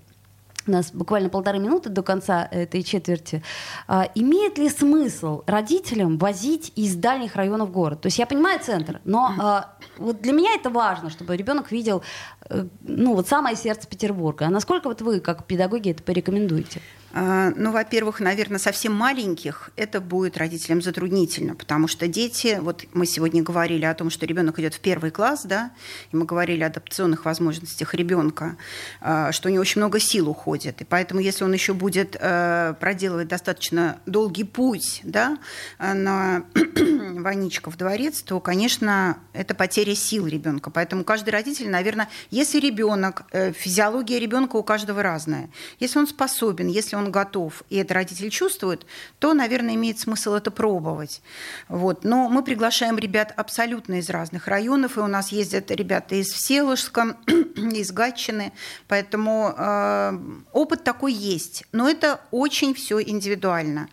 У 0.67 0.73
нас 0.73 0.93
буквально 0.93 1.31
полторы 1.31 1.59
минуты 1.59 1.89
до 1.89 2.03
конца 2.03 2.47
этой 2.51 2.83
четверти. 2.83 3.43
А, 3.89 4.09
имеет 4.15 4.59
ли 4.59 4.69
смысл 4.69 5.43
родителям 5.47 6.19
возить 6.19 6.73
из 6.77 6.97
дальних 6.97 7.35
районов 7.35 7.73
город? 7.73 8.03
То 8.03 8.07
есть 8.07 8.19
я 8.19 8.27
понимаю 8.27 8.61
центр, 8.61 9.01
но 9.05 9.35
а, 9.39 9.77
вот 9.97 10.21
для 10.21 10.33
меня 10.33 10.55
это 10.55 10.69
важно, 10.71 11.09
чтобы 11.11 11.37
ребенок 11.37 11.73
видел 11.73 12.03
э, 12.49 12.67
ну, 12.83 13.15
вот 13.15 13.27
самое 13.27 13.57
сердце 13.57 13.89
Петербурга. 13.89 14.47
А 14.47 14.51
насколько 14.51 14.89
вот 14.89 15.01
вы, 15.01 15.21
как 15.21 15.47
педагоги, 15.47 15.91
это 15.91 16.03
порекомендуете? 16.03 16.83
А, 17.13 17.53
Ну, 17.57 17.73
во-первых, 17.73 18.21
наверное, 18.21 18.59
совсем 18.59 18.95
маленьких 18.95 19.71
это 19.77 20.01
будет 20.01 20.37
родителям 20.37 20.81
затруднительно, 20.81 21.55
потому 21.55 21.89
что 21.89 22.07
дети, 22.07 22.59
вот 22.61 22.85
мы 22.93 23.07
сегодня 23.07 23.43
говорили 23.43 23.85
о 23.85 23.95
том, 23.95 24.11
что 24.11 24.27
ребенок 24.27 24.59
идет 24.59 24.75
в 24.75 24.81
первый 24.81 25.11
класс, 25.11 25.43
да, 25.45 25.73
и 26.13 26.17
мы 26.17 26.25
говорили 26.25 26.63
о 26.63 26.67
адаптационных 26.67 27.25
возможностях 27.25 27.95
ребенка, 27.95 28.57
а, 29.01 29.33
что 29.33 29.49
у 29.49 29.53
него 29.53 29.61
очень 29.63 29.81
много 29.81 29.99
сил 29.99 30.29
уходит, 30.29 30.81
и 30.83 30.85
поэтому, 30.85 31.21
если 31.21 31.45
он 31.45 31.53
еще 31.53 31.75
будет 31.75 32.17
э, 32.19 32.75
проделывать 32.79 33.29
достаточно 33.29 33.99
долгий 34.07 34.45
путь, 34.45 35.01
да, 35.03 35.39
а, 35.79 35.95
на 35.95 36.45
Ваничков 36.55 37.77
дворец, 37.77 38.23
то, 38.23 38.39
конечно, 38.41 39.19
это 39.33 39.55
потеря 39.55 39.95
сил 39.95 40.27
ребенка. 40.27 40.71
Поэтому 40.71 41.05
каждый 41.05 41.31
родитель, 41.31 41.69
наверное, 41.71 42.09
если 42.31 42.61
ребенок, 42.61 43.25
э, 43.33 43.53
физиология 43.53 44.19
ребенка 44.19 44.57
у 44.57 44.63
каждого 44.63 45.03
разная, 45.03 45.51
если 45.81 45.99
он 45.99 46.07
способен, 46.07 46.69
если 46.69 46.97
он 46.97 47.00
готов, 47.09 47.63
и 47.71 47.77
это 47.77 47.95
родитель 47.95 48.31
чувствует, 48.31 48.85
то, 49.19 49.33
наверное, 49.33 49.75
имеет 49.75 49.99
смысл 49.99 50.35
это 50.35 50.51
пробовать. 50.51 51.23
Вот. 51.69 52.05
Но 52.05 52.29
мы 52.29 52.43
приглашаем 52.43 52.99
ребят 52.99 53.33
абсолютно 53.37 53.95
из 53.95 54.11
разных 54.11 54.47
районов, 54.47 54.99
и 54.99 55.01
у 55.01 55.07
нас 55.07 55.33
ездят 55.33 55.71
ребята 55.71 56.17
из 56.17 56.29
Всеволожска, 56.29 57.17
из 57.57 57.91
Гатчины, 57.93 58.53
поэтому 58.89 59.55
э, 59.57 60.19
опыт 60.53 60.85
такой 60.85 61.13
есть. 61.13 61.65
Но 61.73 61.89
это 61.89 62.21
очень 62.31 62.75
все 62.75 63.01
индивидуально. 63.01 63.89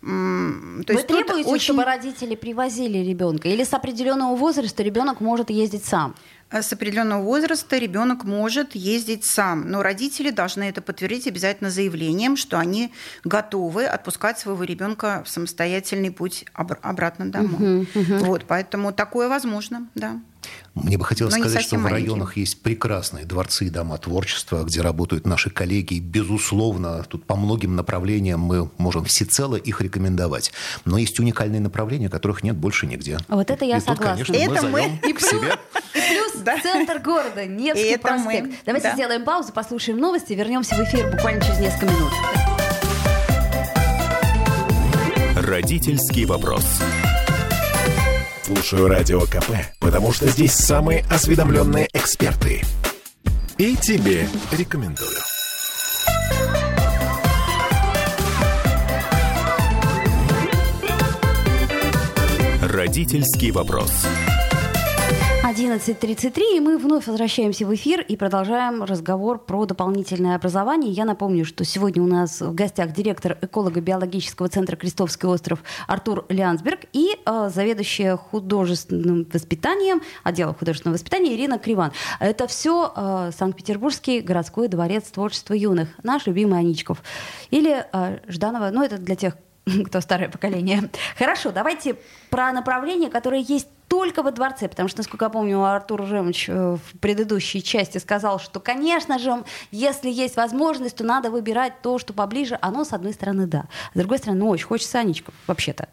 То 0.00 0.06
Вы 0.08 0.84
есть 0.94 1.06
требуете, 1.06 1.48
очень- 1.48 1.64
чтобы 1.64 1.84
родители 1.84 2.34
привозили 2.34 2.98
ребенка? 2.98 3.48
Или 3.48 3.64
с 3.64 3.72
определенного 3.72 4.34
возраста 4.34 4.82
ребенок 4.82 5.20
может 5.20 5.50
ездить 5.50 5.84
сам? 5.84 6.14
А 6.52 6.60
С 6.62 6.70
определенного 6.70 7.22
возраста 7.22 7.78
ребенок 7.78 8.24
может 8.24 8.74
ездить 8.74 9.24
сам, 9.24 9.70
но 9.70 9.82
родители 9.82 10.28
должны 10.30 10.64
это 10.64 10.82
подтвердить 10.82 11.26
обязательно 11.26 11.70
заявлением, 11.70 12.36
что 12.36 12.58
они 12.58 12.92
готовы 13.24 13.86
отпускать 13.86 14.38
своего 14.38 14.62
ребенка 14.62 15.22
в 15.24 15.30
самостоятельный 15.30 16.10
путь 16.10 16.44
обр- 16.54 16.78
обратно 16.82 17.30
домой. 17.32 17.88
Вот, 17.94 18.44
поэтому 18.46 18.92
такое 18.92 19.30
возможно, 19.30 19.88
да. 19.94 20.20
Мне 20.74 20.98
бы 20.98 21.04
хотелось 21.04 21.34
Но 21.36 21.40
сказать, 21.44 21.62
что 21.62 21.76
в 21.76 21.80
маленькие. 21.82 22.04
районах 22.08 22.36
есть 22.36 22.62
прекрасные 22.62 23.24
дворцы 23.24 23.66
и 23.66 23.70
дома 23.70 23.96
творчества, 23.96 24.64
где 24.64 24.80
работают 24.80 25.24
наши 25.24 25.50
коллеги. 25.50 25.94
И, 25.94 26.00
безусловно, 26.00 27.04
тут 27.04 27.24
по 27.26 27.36
многим 27.36 27.76
направлениям 27.76 28.40
мы 28.40 28.68
можем 28.78 29.04
всецело 29.04 29.54
их 29.54 29.80
рекомендовать. 29.80 30.52
Но 30.84 30.98
есть 30.98 31.20
уникальные 31.20 31.60
направления, 31.60 32.08
которых 32.08 32.42
нет 32.42 32.56
больше 32.56 32.86
нигде. 32.88 33.18
А 33.28 33.36
вот 33.36 33.50
это 33.50 33.64
я 33.64 33.76
и 33.76 33.80
тут, 33.80 33.96
согласна. 33.96 34.24
конечно, 34.24 34.34
мы 34.34 34.56
Это 34.56 34.66
мы. 34.66 34.80
зовем 34.80 35.00
И 35.08 35.12
к 35.12 35.20
себе. 35.20 35.58
Плюс 36.32 36.42
Да. 36.44 36.58
центр 36.60 36.98
города, 36.98 37.46
Невский 37.46 37.88
И 37.88 37.90
это 37.92 38.12
мы. 38.12 38.22
проспект. 38.24 38.50
Давайте 38.64 38.88
Да. 38.88 38.94
сделаем 38.94 39.24
паузу, 39.24 39.52
послушаем 39.52 39.98
новости, 39.98 40.32
вернемся 40.32 40.74
в 40.74 40.80
эфир 40.80 41.10
буквально 41.10 41.42
через 41.44 41.58
несколько 41.58 41.86
минут. 41.86 42.12
Родительский 45.36 46.24
вопрос. 46.24 46.64
Слушаю 48.44 48.88
радио 48.88 49.20
КП, 49.22 49.50
потому 49.80 50.12
что 50.12 50.28
здесь 50.28 50.52
самые 50.52 51.04
осведомленные 51.10 51.88
эксперты. 51.92 52.62
И 53.58 53.76
тебе 53.76 54.28
рекомендую. 54.52 55.18
Родительский 62.62 63.50
вопрос. 63.50 63.90
11.33, 65.44 66.56
и 66.56 66.60
мы 66.60 66.78
вновь 66.78 67.08
возвращаемся 67.08 67.66
в 67.66 67.74
эфир 67.74 68.00
и 68.00 68.16
продолжаем 68.16 68.84
разговор 68.84 69.40
про 69.40 69.66
дополнительное 69.66 70.36
образование. 70.36 70.92
Я 70.92 71.04
напомню, 71.04 71.44
что 71.44 71.64
сегодня 71.64 72.00
у 72.00 72.06
нас 72.06 72.40
в 72.40 72.54
гостях 72.54 72.92
директор 72.92 73.36
эколого-биологического 73.40 74.48
центра 74.48 74.76
«Крестовский 74.76 75.28
остров» 75.28 75.64
Артур 75.88 76.26
Лянсберг 76.28 76.82
и 76.92 77.16
э, 77.26 77.50
заведующая 77.52 78.16
художественным 78.16 79.26
воспитанием, 79.32 80.00
отдела 80.22 80.54
художественного 80.54 80.94
воспитания 80.94 81.34
Ирина 81.34 81.58
Криван. 81.58 81.90
Это 82.20 82.46
все 82.46 82.92
э, 82.94 83.30
Санкт-Петербургский 83.36 84.20
городской 84.20 84.68
дворец 84.68 85.10
творчества 85.10 85.54
юных, 85.54 85.88
наш 86.04 86.26
любимый 86.26 86.60
Аничков. 86.60 87.02
Или 87.50 87.84
э, 87.92 88.18
Жданова, 88.28 88.70
ну 88.70 88.84
это 88.84 88.96
для 88.96 89.16
тех, 89.16 89.36
кто 89.86 90.00
старое 90.00 90.28
поколение. 90.28 90.88
Хорошо, 91.18 91.50
давайте 91.50 91.96
про 92.30 92.52
направление, 92.52 93.10
которое 93.10 93.40
есть 93.40 93.66
только 93.92 94.22
во 94.22 94.30
дворце, 94.30 94.70
потому 94.70 94.88
что, 94.88 95.00
насколько 95.00 95.26
я 95.26 95.28
помню, 95.28 95.62
Артур 95.62 96.06
Жемович 96.06 96.48
э, 96.48 96.76
в 96.76 96.98
предыдущей 96.98 97.62
части 97.62 97.98
сказал, 97.98 98.40
что, 98.40 98.58
конечно 98.58 99.18
же, 99.18 99.44
если 99.70 100.08
есть 100.08 100.36
возможность, 100.36 100.96
то 100.96 101.04
надо 101.04 101.30
выбирать 101.30 101.82
то, 101.82 101.98
что 101.98 102.14
поближе. 102.14 102.56
Оно, 102.62 102.84
с 102.84 102.94
одной 102.94 103.12
стороны, 103.12 103.46
да. 103.46 103.66
С 103.92 103.98
другой 103.98 104.16
стороны, 104.16 104.40
ну, 104.40 104.48
очень 104.48 104.64
хочется 104.64 104.98
Аничков, 104.98 105.34
вообще-то. 105.46 105.90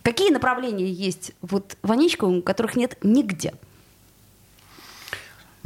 Какие 0.00 0.30
направления 0.30 0.86
есть 0.90 1.32
вот 1.42 1.76
в 1.82 1.92
Аничковом, 1.92 2.40
которых 2.40 2.74
нет 2.74 2.96
нигде? 3.02 3.52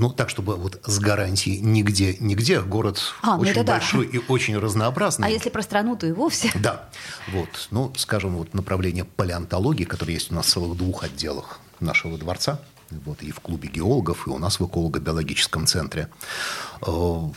Ну, 0.00 0.08
так, 0.08 0.30
чтобы 0.30 0.56
вот 0.56 0.80
с 0.86 0.98
гарантией 0.98 1.60
нигде, 1.60 2.16
нигде. 2.20 2.62
Город 2.62 2.98
А, 3.20 3.36
ну 3.36 3.42
очень 3.42 3.52
это 3.52 3.64
да. 3.64 3.72
большой 3.74 4.06
и 4.06 4.18
очень 4.28 4.56
разнообразный. 4.56 5.28
А 5.28 5.30
если 5.30 5.50
про 5.50 5.60
страну, 5.60 5.94
то 5.94 6.06
и 6.06 6.12
вовсе. 6.12 6.50
Да, 6.54 6.88
вот, 7.32 7.68
ну, 7.70 7.92
скажем, 7.96 8.34
вот 8.36 8.54
направление 8.54 9.04
палеонтологии, 9.04 9.84
которое 9.84 10.14
есть 10.14 10.32
у 10.32 10.34
нас 10.34 10.46
в 10.46 10.48
целых 10.48 10.78
двух 10.78 11.04
отделах 11.04 11.60
нашего 11.80 12.16
дворца, 12.16 12.62
вот, 12.90 13.22
и 13.22 13.30
в 13.30 13.40
клубе 13.40 13.68
геологов, 13.68 14.26
и 14.26 14.30
у 14.30 14.38
нас 14.38 14.58
в 14.58 14.66
эколого-биологическом 14.66 15.66
центре. 15.66 16.08
Э, 16.80 17.28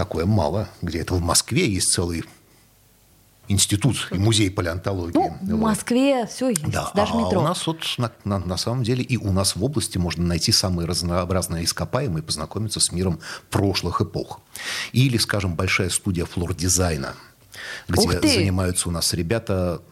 Такое 0.00 0.24
мало, 0.24 0.70
где 0.80 1.00
это 1.00 1.12
в 1.12 1.20
Москве 1.20 1.68
есть 1.68 1.92
целый 1.92 2.24
институт 3.50 4.08
и 4.12 4.18
музей 4.18 4.50
палеонтологии. 4.50 5.12
Ну, 5.42 5.56
в 5.56 5.60
Москве 5.60 6.26
все 6.26 6.50
есть, 6.50 6.62
да, 6.70 6.90
даже 6.94 7.12
а 7.14 7.16
метро. 7.16 7.40
у 7.40 7.42
нас 7.42 7.66
вот 7.66 7.78
на, 7.98 8.12
на, 8.24 8.38
на 8.38 8.56
самом 8.56 8.84
деле 8.84 9.02
и 9.02 9.16
у 9.16 9.32
нас 9.32 9.56
в 9.56 9.64
области 9.64 9.98
можно 9.98 10.24
найти 10.24 10.52
самые 10.52 10.86
разнообразные 10.86 11.64
ископаемые 11.64 12.22
и 12.22 12.24
познакомиться 12.24 12.80
с 12.80 12.92
миром 12.92 13.20
прошлых 13.50 14.00
эпох. 14.00 14.40
Или, 14.92 15.16
скажем, 15.18 15.56
большая 15.56 15.90
студия 15.90 16.24
флор-дизайна, 16.24 17.14
где 17.88 18.20
занимаются 18.20 18.88
у 18.88 18.92
нас 18.92 19.12
ребята 19.12 19.82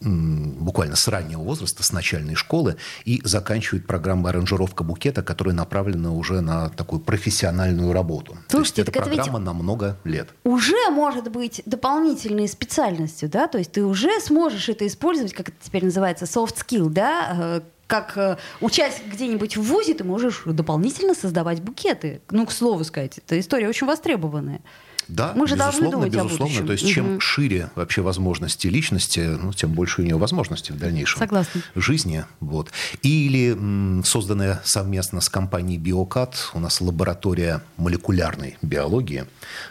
буквально 0.00 0.96
с 0.96 1.08
раннего 1.08 1.42
возраста, 1.42 1.82
с 1.82 1.92
начальной 1.92 2.34
школы, 2.34 2.76
и 3.04 3.20
заканчивают 3.24 3.86
программу 3.86 4.28
аранжировка 4.28 4.84
букета, 4.84 5.22
которая 5.22 5.54
направлена 5.54 6.12
уже 6.12 6.40
на 6.40 6.68
такую 6.70 7.00
профессиональную 7.00 7.92
работу. 7.92 8.36
Слушайте, 8.48 8.84
То 8.84 8.90
есть 8.90 8.96
эта 8.96 9.16
программа 9.16 9.38
на 9.38 9.52
много 9.52 9.98
лет. 10.04 10.28
Уже 10.44 10.90
может 10.90 11.30
быть 11.30 11.62
дополнительной 11.66 12.48
специальностью, 12.48 13.28
да, 13.28 13.48
то 13.48 13.58
есть 13.58 13.72
ты 13.72 13.84
уже 13.84 14.20
сможешь 14.20 14.68
это 14.68 14.86
использовать, 14.86 15.32
как 15.32 15.48
это 15.48 15.56
теперь 15.62 15.84
называется, 15.84 16.24
soft 16.24 16.56
skill, 16.56 16.88
да, 16.88 17.36
э, 17.38 17.60
как 17.86 18.16
э, 18.16 18.36
учась 18.60 19.00
где-нибудь 19.06 19.56
в 19.56 19.62
ВУЗе, 19.62 19.94
ты 19.94 20.04
можешь 20.04 20.42
дополнительно 20.44 21.14
создавать 21.14 21.60
букеты. 21.62 22.20
Ну, 22.30 22.46
к 22.46 22.52
слову 22.52 22.84
сказать, 22.84 23.18
эта 23.18 23.38
история 23.38 23.68
очень 23.68 23.86
востребованная. 23.86 24.60
Да, 25.08 25.32
Мы 25.34 25.46
же 25.46 25.54
безусловно, 25.54 25.80
должны 25.80 25.90
думать 25.90 26.12
безусловно. 26.12 26.64
О 26.64 26.66
То 26.66 26.72
есть 26.72 26.86
чем 26.88 27.20
шире 27.20 27.70
вообще 27.74 28.02
возможности 28.02 28.66
личности, 28.66 29.20
ну, 29.20 29.52
тем 29.52 29.72
больше 29.72 30.00
у 30.02 30.04
нее 30.04 30.16
возможностей 30.16 30.72
в 30.72 30.78
дальнейшем 30.78 31.18
Согласна. 31.18 31.62
жизни. 31.74 32.24
Вот. 32.40 32.72
Или 33.02 33.52
м, 33.52 34.02
созданная 34.04 34.60
совместно 34.64 35.20
с 35.20 35.28
компанией 35.28 35.78
Биокат 35.78 36.50
у 36.54 36.60
нас 36.60 36.80
лаборатория 36.80 37.62
молекулярной 37.76 38.58
биологии, 38.62 39.26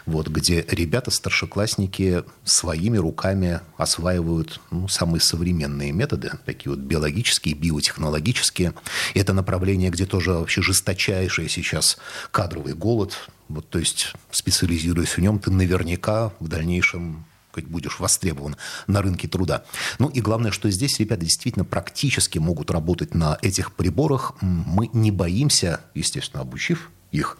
вот, 0.06 0.28
где 0.28 0.64
ребята-старшеклассники 0.68 2.24
своими 2.44 2.96
руками 2.96 3.60
осваивают 3.76 4.60
ну, 4.70 4.88
самые 4.88 5.20
современные 5.20 5.92
методы, 5.92 6.32
такие 6.44 6.70
вот 6.70 6.80
биологические, 6.80 7.54
биотехнологические. 7.54 8.72
Это 9.14 9.32
направление, 9.32 9.90
где 9.90 10.06
тоже 10.06 10.32
вообще 10.32 10.62
жесточайший 10.62 11.48
сейчас 11.48 11.98
кадровый 12.30 12.74
голод, 12.74 13.28
вот, 13.48 13.68
то 13.68 13.78
есть, 13.78 14.12
специализируясь 14.30 15.16
в 15.16 15.18
нем, 15.18 15.38
ты 15.38 15.50
наверняка 15.50 16.32
в 16.40 16.48
дальнейшем 16.48 17.24
будешь 17.64 18.00
востребован 18.00 18.56
на 18.86 19.00
рынке 19.00 19.28
труда. 19.28 19.64
Ну 19.98 20.08
и 20.08 20.20
главное, 20.20 20.50
что 20.50 20.70
здесь 20.70 20.98
ребята 21.00 21.22
действительно 21.22 21.64
практически 21.64 22.38
могут 22.38 22.70
работать 22.70 23.14
на 23.14 23.38
этих 23.40 23.72
приборах. 23.72 24.34
Мы 24.42 24.90
не 24.92 25.10
боимся, 25.10 25.80
естественно, 25.94 26.42
обучив 26.42 26.90
их, 27.12 27.38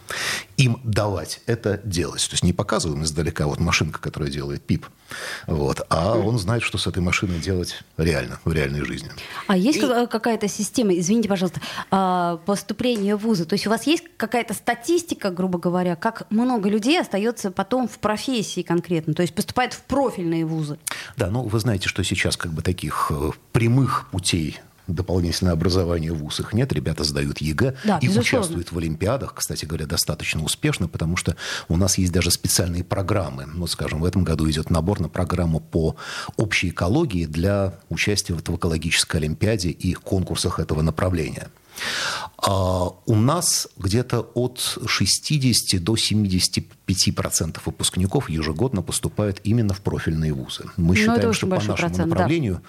им 0.56 0.80
давать 0.84 1.42
это 1.46 1.80
делать. 1.84 2.26
То 2.26 2.32
есть 2.32 2.44
не 2.44 2.52
показываем 2.52 3.02
издалека 3.02 3.46
вот 3.46 3.60
машинка, 3.60 4.00
которая 4.00 4.30
делает 4.30 4.64
пип, 4.64 4.86
вот, 5.46 5.86
а 5.88 6.16
он 6.16 6.38
знает, 6.38 6.62
что 6.62 6.78
с 6.78 6.86
этой 6.86 7.02
машиной 7.02 7.38
делать 7.38 7.82
реально, 7.96 8.40
в 8.44 8.52
реальной 8.52 8.84
жизни. 8.84 9.10
А 9.46 9.56
есть 9.56 9.78
И... 9.78 10.06
какая-то 10.06 10.48
система, 10.48 10.96
извините, 10.96 11.28
пожалуйста, 11.28 11.60
а, 11.90 12.38
поступления 12.46 13.16
в 13.16 13.20
вузы? 13.20 13.44
То 13.44 13.54
есть 13.54 13.66
у 13.66 13.70
вас 13.70 13.86
есть 13.86 14.04
какая-то 14.16 14.54
статистика, 14.54 15.30
грубо 15.30 15.58
говоря, 15.58 15.96
как 15.96 16.30
много 16.30 16.68
людей 16.68 17.00
остается 17.00 17.50
потом 17.50 17.88
в 17.88 17.98
профессии 17.98 18.62
конкретно, 18.62 19.14
то 19.14 19.22
есть 19.22 19.34
поступает 19.34 19.72
в 19.72 19.82
профильные 19.82 20.44
вузы? 20.44 20.78
Да, 21.16 21.30
ну 21.30 21.42
вы 21.42 21.58
знаете, 21.58 21.88
что 21.88 22.02
сейчас 22.04 22.36
как 22.36 22.52
бы 22.52 22.62
таких 22.62 23.10
э, 23.10 23.30
прямых 23.52 24.08
путей 24.10 24.60
дополнительное 24.86 25.52
образование 25.52 26.12
в 26.12 26.18
ВУЗах 26.18 26.52
нет. 26.52 26.72
Ребята 26.72 27.04
сдают 27.04 27.38
ЕГЭ 27.38 27.76
да, 27.84 27.98
и 27.98 28.06
безусловно. 28.06 28.20
участвуют 28.20 28.72
в 28.72 28.78
Олимпиадах, 28.78 29.34
кстати 29.34 29.64
говоря, 29.64 29.86
достаточно 29.86 30.42
успешно, 30.42 30.88
потому 30.88 31.16
что 31.16 31.36
у 31.68 31.76
нас 31.76 31.98
есть 31.98 32.12
даже 32.12 32.30
специальные 32.30 32.84
программы. 32.84 33.46
Ну, 33.46 33.66
скажем, 33.66 34.00
в 34.00 34.04
этом 34.04 34.24
году 34.24 34.48
идет 34.50 34.70
набор 34.70 35.00
на 35.00 35.08
программу 35.08 35.60
по 35.60 35.96
общей 36.36 36.68
экологии 36.68 37.26
для 37.26 37.74
участия 37.88 38.34
в 38.34 38.40
экологической 38.40 39.16
Олимпиаде 39.16 39.70
и 39.70 39.94
конкурсах 39.94 40.60
этого 40.60 40.82
направления. 40.82 41.48
А 42.38 42.90
у 43.06 43.14
нас 43.14 43.68
где-то 43.76 44.20
от 44.34 44.78
60 44.86 45.82
до 45.82 45.96
75% 46.88 47.58
выпускников 47.64 48.30
ежегодно 48.30 48.82
поступают 48.82 49.40
именно 49.42 49.74
в 49.74 49.80
профильные 49.80 50.32
вузы. 50.32 50.64
Мы 50.76 50.88
ну, 50.88 50.94
считаем, 50.94 51.32
что 51.32 51.46
по 51.46 51.56
нашему 51.56 51.76
процент, 51.76 52.08
направлению, 52.08 52.54
да. 52.54 52.60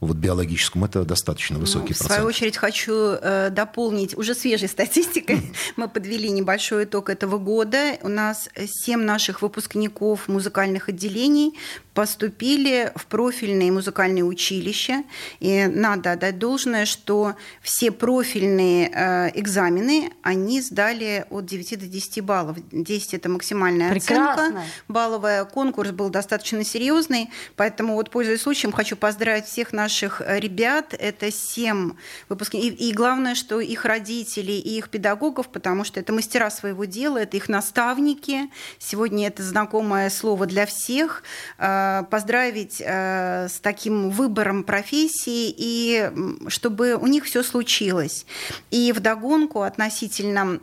вот 0.00 0.16
биологическому, 0.16 0.86
это 0.86 1.04
достаточно 1.04 1.58
высокий 1.58 1.94
ну, 1.94 1.98
процент. 1.98 2.10
В 2.10 2.14
свою 2.14 2.28
очередь 2.28 2.56
хочу 2.56 2.92
э, 2.92 3.50
дополнить 3.50 4.16
уже 4.16 4.34
свежей 4.34 4.68
статистикой. 4.68 5.52
Мы 5.76 5.88
подвели 5.88 6.30
небольшой 6.30 6.84
итог 6.84 7.08
этого 7.08 7.38
года. 7.38 7.96
У 8.02 8.08
нас 8.08 8.50
7 8.56 9.00
наших 9.00 9.42
выпускников 9.42 10.28
музыкальных 10.28 10.88
отделений 10.88 11.54
поступили 11.94 12.92
в 12.94 13.06
профильные 13.06 13.70
музыкальные 13.72 14.24
училища. 14.24 15.04
И 15.40 15.66
надо 15.66 16.12
отдать 16.12 16.38
должное, 16.38 16.86
что 16.86 17.36
все 17.62 17.90
профильные 17.90 18.90
э, 18.92 19.30
экзамены 19.34 20.12
они 20.22 20.60
сдали 20.60 21.24
от 21.30 21.46
9 21.46 21.78
до 21.78 21.86
10 21.86 22.20
баллов. 22.24 22.56
10– 22.70 23.14
это 23.14 23.28
максимальная 23.62 23.90
Прекрасно. 23.90 24.32
оценка 24.32 24.62
балловая. 24.88 25.44
Конкурс 25.44 25.90
был 25.90 26.10
достаточно 26.10 26.64
серьезный, 26.64 27.30
поэтому 27.56 27.94
вот, 27.94 28.10
пользуясь 28.10 28.42
случаем, 28.42 28.72
хочу 28.72 28.96
поздравить 28.96 29.46
всех 29.46 29.72
наших 29.72 30.20
ребят. 30.26 30.94
Это 30.98 31.30
7 31.30 31.92
выпускников. 32.28 32.70
И, 32.70 32.90
и 32.90 32.92
главное, 32.92 33.34
что 33.34 33.60
их 33.60 33.84
родители 33.84 34.52
и 34.52 34.78
их 34.78 34.88
педагогов, 34.90 35.48
потому 35.48 35.84
что 35.84 36.00
это 36.00 36.12
мастера 36.12 36.50
своего 36.50 36.84
дела, 36.84 37.18
это 37.18 37.36
их 37.36 37.48
наставники. 37.48 38.50
Сегодня 38.78 39.28
это 39.28 39.42
знакомое 39.42 40.10
слово 40.10 40.46
для 40.46 40.66
всех– 40.66 41.22
Э, 41.58 42.02
поздравить 42.10 42.82
э, 42.84 43.48
с 43.48 43.60
таким 43.60 44.10
выбором 44.10 44.64
профессии 44.64 45.54
и 45.56 46.10
чтобы 46.48 46.94
у 46.94 47.06
них 47.06 47.24
все 47.24 47.42
случилось. 47.42 48.26
И 48.70 48.92
вдогонку 48.92 49.62
относительно 49.62 50.60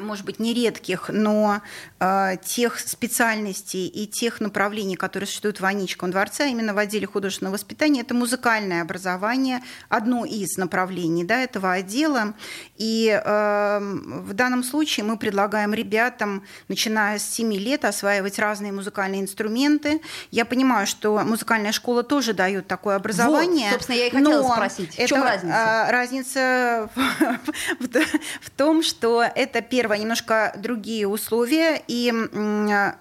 может 0.00 0.24
быть, 0.24 0.38
не 0.38 0.54
редких, 0.54 1.10
но 1.12 1.60
э, 2.00 2.36
тех 2.44 2.78
специальностей 2.78 3.86
и 3.86 4.06
тех 4.06 4.40
направлений, 4.40 4.96
которые 4.96 5.26
существуют 5.26 5.60
в 5.60 5.64
Аничком 5.64 6.10
дворце, 6.10 6.44
а 6.44 6.46
именно 6.46 6.74
в 6.74 6.78
отделе 6.78 7.06
художественного 7.06 7.54
воспитания, 7.54 8.00
это 8.00 8.14
музыкальное 8.14 8.82
образование, 8.82 9.60
одно 9.88 10.24
из 10.24 10.56
направлений 10.56 11.24
да, 11.24 11.40
этого 11.40 11.72
отдела. 11.72 12.34
И 12.76 13.08
э, 13.08 13.78
в 13.80 14.32
данном 14.32 14.64
случае 14.64 15.04
мы 15.04 15.16
предлагаем 15.18 15.74
ребятам, 15.74 16.44
начиная 16.68 17.18
с 17.18 17.24
7 17.24 17.52
лет, 17.54 17.84
осваивать 17.84 18.38
разные 18.38 18.72
музыкальные 18.72 19.20
инструменты. 19.20 20.00
Я 20.30 20.44
понимаю, 20.44 20.86
что 20.86 21.18
музыкальная 21.18 21.72
школа 21.72 22.02
тоже 22.02 22.32
дает 22.32 22.66
такое 22.66 22.96
образование. 22.96 23.66
Вот, 23.66 23.74
собственно, 23.74 23.96
я 23.96 24.06
и 24.06 24.10
хотела 24.10 24.52
спросить, 24.52 24.94
в 24.94 25.06
чем 25.06 25.22
разница? 25.22 25.54
А, 25.54 25.92
разница 25.92 26.90
в 28.40 28.50
том, 28.50 28.82
что 28.82 29.22
это 29.22 29.60
первое 29.60 29.81
первое, 29.82 29.98
немножко 29.98 30.52
другие 30.56 31.08
условия. 31.08 31.82
И, 31.88 32.12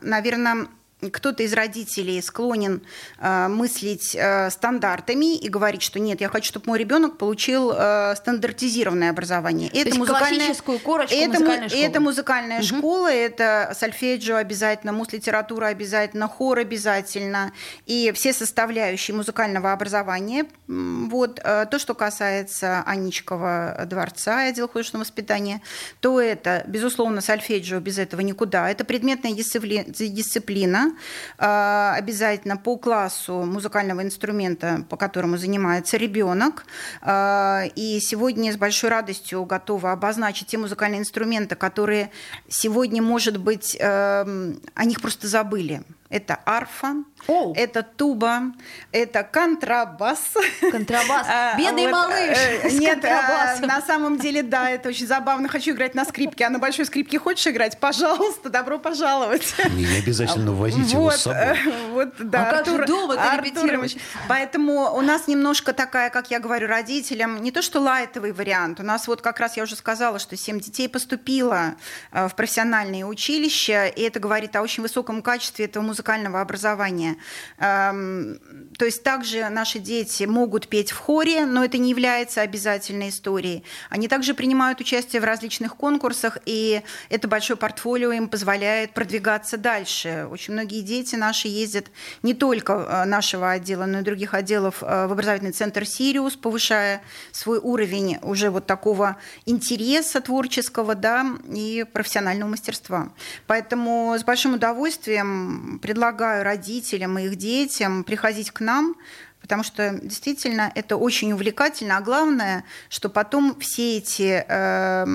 наверное, 0.02 0.68
кто-то 1.10 1.44
из 1.44 1.54
родителей 1.54 2.22
склонен 2.22 2.82
э, 3.20 3.48
мыслить 3.48 4.16
э, 4.16 4.50
стандартами 4.50 5.36
и 5.36 5.50
говорить, 5.50 5.82
что 5.82 6.00
нет, 6.00 6.22
я 6.22 6.30
хочу, 6.30 6.48
чтобы 6.48 6.68
мой 6.68 6.80
ребенок 6.80 7.18
получил 7.18 7.72
э, 7.76 8.16
стандартизированное 8.16 9.10
образование. 9.10 9.70
То 9.70 9.80
это 9.80 9.98
музыкальная, 9.98 10.30
классическую 10.38 10.80
корочку 10.80 11.16
это, 11.16 11.40
музыкальной 11.40 11.70
школы. 11.70 11.84
Это 11.84 12.00
музыкальная 12.00 12.58
угу. 12.60 12.66
школа, 12.66 13.12
это 13.12 13.76
сольфеджио 13.78 14.36
обязательно, 14.36 14.94
мус-литература 14.94 15.68
обязательно, 15.68 16.28
хор 16.28 16.60
обязательно, 16.60 17.52
и 17.86 18.12
все 18.14 18.34
составляющие 18.34 19.16
музыкального 19.16 19.74
образования. 19.74 20.46
Вот. 20.68 21.40
Э, 21.44 21.66
то, 21.70 21.80
что 21.80 21.94
касается 21.96 22.84
Аничкова 22.86 23.86
дворца 23.86 24.46
и 24.46 24.50
отдела 24.50 24.68
художественного 24.68 25.06
воспитания, 25.06 25.62
то 26.00 26.20
это, 26.20 26.64
безусловно, 26.68 27.22
сольфеджио 27.22 27.80
без 27.80 27.98
этого 27.98 28.22
никуда. 28.22 28.70
Это 28.70 28.86
предметная 28.86 29.34
дисциплина, 29.34 30.91
а, 31.38 31.96
обязательно 31.96 32.58
по 32.58 32.78
классу 32.78 33.44
музыкального 33.44 34.02
инструмента, 34.02 34.86
по 34.90 34.98
которому 34.98 35.38
занимается 35.38 35.98
ребенок. 35.98 36.66
А, 37.02 37.64
и 37.76 38.00
сегодня 38.00 38.52
с 38.52 38.58
большой 38.58 38.90
радостью 38.90 39.46
готова 39.46 39.92
обозначить 39.92 40.48
те 40.48 40.58
музыкальные 40.58 41.02
инструменты, 41.02 41.56
которые 41.56 42.12
сегодня, 42.48 43.02
может 43.02 43.38
быть, 43.38 43.78
эм, 43.80 44.62
о 44.74 44.86
них 44.86 45.02
просто 45.02 45.28
забыли. 45.28 45.84
Это 46.12 46.40
арфа, 46.46 46.96
oh. 47.28 47.54
это 47.56 47.84
туба, 47.84 48.52
это 48.92 49.24
контрабас. 49.24 50.34
Контрабас. 50.60 51.28
А, 51.34 51.56
Бедный 51.58 51.84
вот, 51.84 51.92
малыш. 51.94 52.38
Э, 52.38 52.70
нет, 52.72 53.06
а, 53.06 53.58
на 53.62 53.82
самом 53.82 54.18
деле, 54.18 54.44
да, 54.44 54.70
это 54.70 54.90
очень 54.90 55.08
забавно. 55.08 55.48
Хочу 55.48 55.72
играть 55.72 55.96
на 55.96 56.04
скрипке. 56.04 56.46
А 56.46 56.50
на 56.50 56.60
большой 56.60 56.86
скрипке 56.86 57.20
хочешь 57.20 57.48
играть? 57.48 57.80
Пожалуйста, 57.80 58.50
добро 58.50 58.78
пожаловать. 58.80 59.56
Не 59.72 59.86
обязательно 60.00 60.52
возить 60.52 60.92
его 60.92 61.12
с 61.12 61.22
собой. 61.22 61.58
Вот, 61.92 62.10
да, 62.20 62.50
а 62.50 62.52
как 62.52 62.66
же 62.66 62.86
дома 62.86 63.16
репетировать? 63.38 63.98
Поэтому 64.28 64.94
у 64.94 65.02
нас 65.02 65.28
немножко 65.28 65.72
такая, 65.74 66.10
как 66.10 66.32
я 66.32 66.40
говорю 66.40 66.68
родителям, 66.68 67.42
не 67.42 67.52
то 67.52 67.62
что 67.62 67.80
лайтовый 67.80 68.34
вариант. 68.34 68.82
У 68.82 68.84
нас 68.84 69.08
вот 69.08 69.22
как 69.22 69.40
раз 69.40 69.56
я 69.56 69.64
уже 69.64 69.76
сказала, 69.78 70.20
что 70.20 70.36
7 70.36 70.60
детей 70.60 70.90
поступило 70.90 71.76
э, 72.12 72.28
в 72.28 72.36
профессиональные 72.36 73.06
училища, 73.06 73.86
и 73.86 74.02
это 74.02 74.20
говорит 74.20 74.56
о 74.56 74.62
очень 74.62 74.84
высоком 74.84 75.22
качестве 75.22 75.66
этого 75.66 75.84
музыкального 75.84 76.01
музыкального 76.02 76.42
образования. 76.42 77.18
Эм, 77.60 78.40
то 78.78 78.86
есть 78.86 79.04
также 79.04 79.48
наши 79.50 79.78
дети 79.78 80.24
могут 80.24 80.68
петь 80.68 80.92
в 80.92 80.98
хоре, 80.98 81.46
но 81.46 81.64
это 81.64 81.78
не 81.78 81.92
является 81.92 82.42
обязательной 82.42 83.10
историей. 83.10 83.64
Они 83.92 84.08
также 84.08 84.34
принимают 84.34 84.82
участие 84.82 85.22
в 85.22 85.26
различных 85.26 85.76
конкурсах, 85.76 86.40
и 86.48 86.82
это 87.10 87.28
большое 87.28 87.56
портфолио 87.56 88.14
им 88.14 88.30
позволяет 88.30 88.94
продвигаться 88.94 89.58
дальше. 89.58 90.28
Очень 90.32 90.54
многие 90.54 90.82
дети 90.82 91.16
наши 91.16 91.48
ездят 91.48 91.86
не 92.24 92.34
только 92.34 92.74
э, 92.74 93.06
нашего 93.06 93.52
отдела, 93.52 93.86
но 93.86 94.00
и 94.00 94.02
других 94.02 94.34
отделов 94.34 94.82
э, 94.82 95.08
в 95.08 95.12
образовательный 95.12 95.52
центр 95.52 95.86
«Сириус», 95.86 96.36
повышая 96.36 97.02
свой 97.32 97.60
уровень 97.60 98.18
уже 98.24 98.50
вот 98.50 98.66
такого 98.66 99.18
интереса 99.46 100.20
творческого 100.20 100.96
да, 100.96 101.26
и 101.54 101.86
профессионального 101.94 102.50
мастерства. 102.50 103.10
Поэтому 103.46 104.16
с 104.18 104.24
большим 104.24 104.56
удовольствием 104.56 105.80
предлагаю 105.92 106.46
родителям 106.46 107.20
и 107.20 107.26
их 107.26 107.36
детям 107.36 108.06
приходить 108.06 108.52
к 108.52 108.62
нам, 108.62 108.96
потому 109.42 109.64
что 109.64 110.00
действительно 110.02 110.72
это 110.76 110.96
очень 110.96 111.34
увлекательно, 111.34 111.98
а 111.98 112.02
главное, 112.02 112.64
что 112.90 113.10
потом 113.10 113.60
все 113.60 113.98
эти 113.98 114.46
э, 114.48 115.06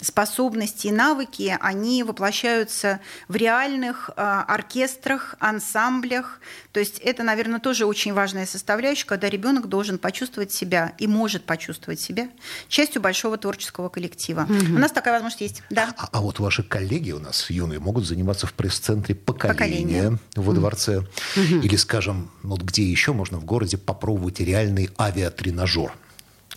способности 0.00 0.88
и 0.88 0.92
навыки, 0.92 1.56
они 1.60 2.02
воплощаются 2.02 3.00
в 3.28 3.36
реальных 3.36 4.10
э, 4.16 4.22
оркестрах, 4.22 5.34
ансамблях. 5.40 6.40
То 6.72 6.80
есть 6.80 6.98
это, 6.98 7.22
наверное, 7.22 7.58
тоже 7.58 7.86
очень 7.86 8.12
важная 8.12 8.46
составляющая, 8.46 9.06
когда 9.06 9.28
ребенок 9.28 9.68
должен 9.68 9.98
почувствовать 9.98 10.52
себя 10.52 10.92
и 10.98 11.06
может 11.06 11.44
почувствовать 11.44 12.00
себя 12.00 12.28
частью 12.68 13.02
большого 13.02 13.38
творческого 13.38 13.88
коллектива. 13.88 14.42
Угу. 14.42 14.76
У 14.76 14.78
нас 14.78 14.92
такая 14.92 15.14
возможность 15.14 15.40
есть, 15.40 15.62
да. 15.70 15.94
А, 15.96 16.08
а 16.12 16.20
вот 16.20 16.38
ваши 16.38 16.62
коллеги 16.62 17.12
у 17.12 17.18
нас 17.18 17.50
юные 17.50 17.80
могут 17.80 18.06
заниматься 18.06 18.46
в 18.46 18.52
пресс-центре 18.52 19.14
поколения, 19.14 19.54
поколения. 19.54 20.18
во 20.36 20.52
дворце, 20.52 20.98
угу. 20.98 21.60
или, 21.62 21.76
скажем, 21.76 22.30
вот 22.42 22.62
где 22.62 22.84
еще 22.84 23.12
можно 23.12 23.38
в 23.38 23.44
городе 23.44 23.63
городе 23.64 23.78
попробовать 23.78 24.40
реальный 24.40 24.90
авиатренажер. 24.98 25.92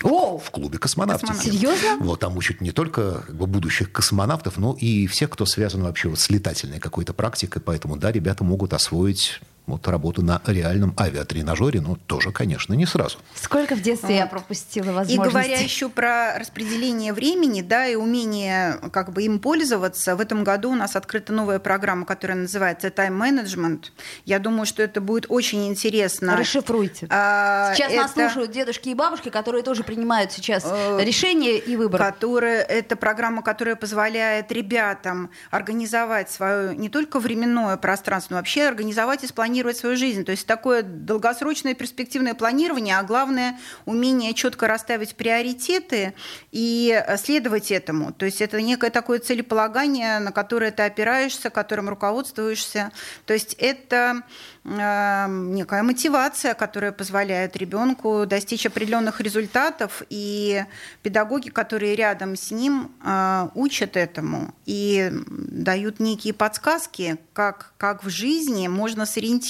О! 0.04 0.38
В 0.38 0.52
клубе 0.52 0.78
космонавтики. 0.78 1.34
Серьезно? 1.34 1.98
Вот, 2.02 2.20
там 2.20 2.38
учат 2.38 2.62
не 2.62 2.72
только 2.72 3.24
будущих 3.30 3.91
космонавтов, 3.91 4.58
но 4.58 4.76
и 4.80 5.08
всех, 5.08 5.32
кто 5.32 5.46
связан 5.46 5.84
вообще 5.84 6.10
вот 6.10 6.20
с 6.20 6.30
летательной 6.30 6.80
какой-то 6.80 7.13
практикой. 7.13 7.62
Поэтому, 7.62 7.98
да, 7.98 8.12
ребята 8.12 8.43
могут 8.43 8.74
освоить 8.74 9.41
вот 9.68 9.86
работу 9.90 10.24
на 10.24 10.42
реальном 10.46 10.96
авиатренажере, 10.98 11.82
но 11.82 11.98
тоже, 12.08 12.32
конечно, 12.32 12.74
не 12.74 12.86
сразу. 12.86 13.18
Сколько 13.36 13.76
в 13.76 13.82
детстве 13.82 14.16
вот. 14.16 14.16
я 14.16 14.26
пропустила 14.26 14.94
возможности. 14.94 15.14
И 15.14 15.30
говоря 15.30 15.60
еще 15.60 15.90
про 15.90 16.40
распределение 16.40 17.12
времени, 17.12 17.62
да, 17.62 17.86
и 17.86 17.96
умение 17.96 18.80
как 18.92 19.12
бы 19.12 19.24
им 19.24 19.40
пользоваться, 19.40 20.16
в 20.16 20.22
этом 20.22 20.46
году 20.46 20.72
у 20.72 20.76
нас 20.76 20.96
открыта 20.96 21.34
новая 21.34 21.60
программа, 21.60 22.06
которая 22.06 22.38
называется 22.38 22.88
Time 22.88 23.18
Management. 23.20 23.88
Я 24.24 24.40
думаю, 24.40 24.66
что 24.66 24.82
это 24.82 25.02
будет 25.02 25.26
очень 25.28 25.68
интересно. 25.68 26.38
Расшифруйте. 26.38 27.08
А, 27.10 27.74
сейчас 27.76 27.92
это... 27.92 28.02
нас 28.02 28.14
слушают 28.14 28.52
дедушки 28.52 28.90
и 28.90 28.94
бабушки, 28.94 29.30
которые 29.30 29.64
тоже 29.64 29.84
принимают 29.84 30.32
сейчас 30.32 30.64
э, 30.66 31.04
решения 31.04 31.58
и 31.58 31.76
выборы. 31.76 32.06
Которая, 32.06 32.62
это 32.62 32.96
программа, 32.96 33.42
которая 33.42 33.76
позволяет 33.76 34.50
ребятам 34.52 35.30
организовать 35.52 36.32
свое 36.32 36.74
не 36.76 36.88
только 36.88 37.20
временное 37.20 37.76
пространство, 37.76 38.36
но 38.36 38.40
вообще 38.40 38.64
организовать 38.64 39.26
и 39.26 39.28
спланировать 39.28 39.57
планировать 39.58 39.78
свою 39.78 39.98
жизнь. 39.98 40.24
То 40.24 40.32
есть 40.32 40.46
такое 40.46 40.84
долгосрочное 40.84 41.74
перспективное 41.74 42.36
планирование, 42.36 42.98
а 42.98 43.04
главное 43.04 43.58
умение 43.86 44.34
четко 44.34 44.67
расставить 44.67 45.15
приоритеты 45.15 46.13
и 46.52 47.04
следовать 47.17 47.72
этому. 47.72 48.13
То 48.13 48.26
есть 48.26 48.41
это 48.41 48.62
некое 48.62 48.91
такое 48.91 49.20
целеполагание, 49.20 50.20
на 50.20 50.32
которое 50.32 50.72
ты 50.72 50.84
опираешься, 50.84 51.50
которым 51.50 51.89
руководствуешься. 51.89 52.91
То 53.26 53.34
есть 53.34 53.56
это 53.58 54.22
Эм, 54.70 55.56
некая 55.56 55.82
мотивация, 55.82 56.54
которая 56.54 56.91
позволяет 56.91 57.56
ребенку 57.56 58.26
достичь 58.26 58.65
определенных 58.65 59.22
результатов, 59.22 60.04
и 60.10 60.65
педагоги, 61.04 61.48
которые 61.48 61.96
рядом 61.96 62.36
с 62.36 62.52
ним, 62.52 62.91
э, 63.02 63.48
учат 63.56 63.96
этому 63.96 64.54
и 64.65 65.10
дают 65.30 66.02
некие 66.02 66.34
подсказки, 66.34 67.17
как, 67.32 67.72
как 67.78 68.04
в 68.04 68.10
жизни 68.10 68.67
можно 68.67 69.06
сориентироваться, 69.06 69.47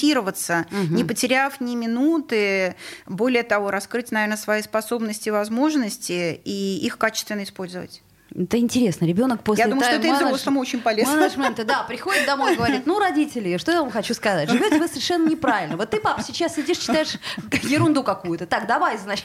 угу. 0.70 0.94
не 0.94 1.04
потеряв 1.04 1.60
ни 1.60 1.74
минуты, 1.74 2.74
более 3.06 3.42
того, 3.42 3.70
раскрыть, 3.70 4.10
наверное, 4.12 4.36
свои 4.36 4.62
способности, 4.62 5.30
возможности 5.30 6.40
и 6.44 6.78
их 6.78 6.98
качественно 6.98 7.42
использовать. 7.42 8.02
Это 8.34 8.58
интересно. 8.58 9.06
Ребенок 9.06 9.42
после 9.42 9.64
Я 9.64 9.70
думаю, 9.70 9.84
что 9.84 9.96
это 9.96 10.06
и 10.06 10.12
взрослому 10.12 10.60
очень 10.60 10.80
полезно. 10.80 11.16
Менеджмента, 11.16 11.64
да, 11.64 11.82
приходит 11.82 12.26
домой 12.26 12.52
и 12.52 12.56
говорит, 12.56 12.86
ну, 12.86 12.98
родители, 12.98 13.56
что 13.56 13.72
я 13.72 13.80
вам 13.80 13.90
хочу 13.90 14.14
сказать? 14.14 14.50
Живете 14.50 14.78
вы 14.78 14.88
совершенно 14.88 15.28
неправильно. 15.28 15.76
Вот 15.76 15.90
ты, 15.90 15.98
папа, 15.98 16.22
сейчас 16.22 16.56
сидишь, 16.56 16.78
читаешь 16.78 17.18
ерунду 17.62 18.02
какую-то. 18.02 18.46
Так, 18.46 18.66
давай, 18.66 18.98
значит, 18.98 19.24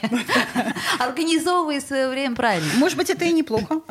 организовывай 1.00 1.82
свое 1.82 2.08
время 2.10 2.36
правильно. 2.36 2.70
Может 2.78 2.98
быть, 2.98 3.10
это 3.10 3.26
и 3.26 3.34
неплохо. 3.34 3.82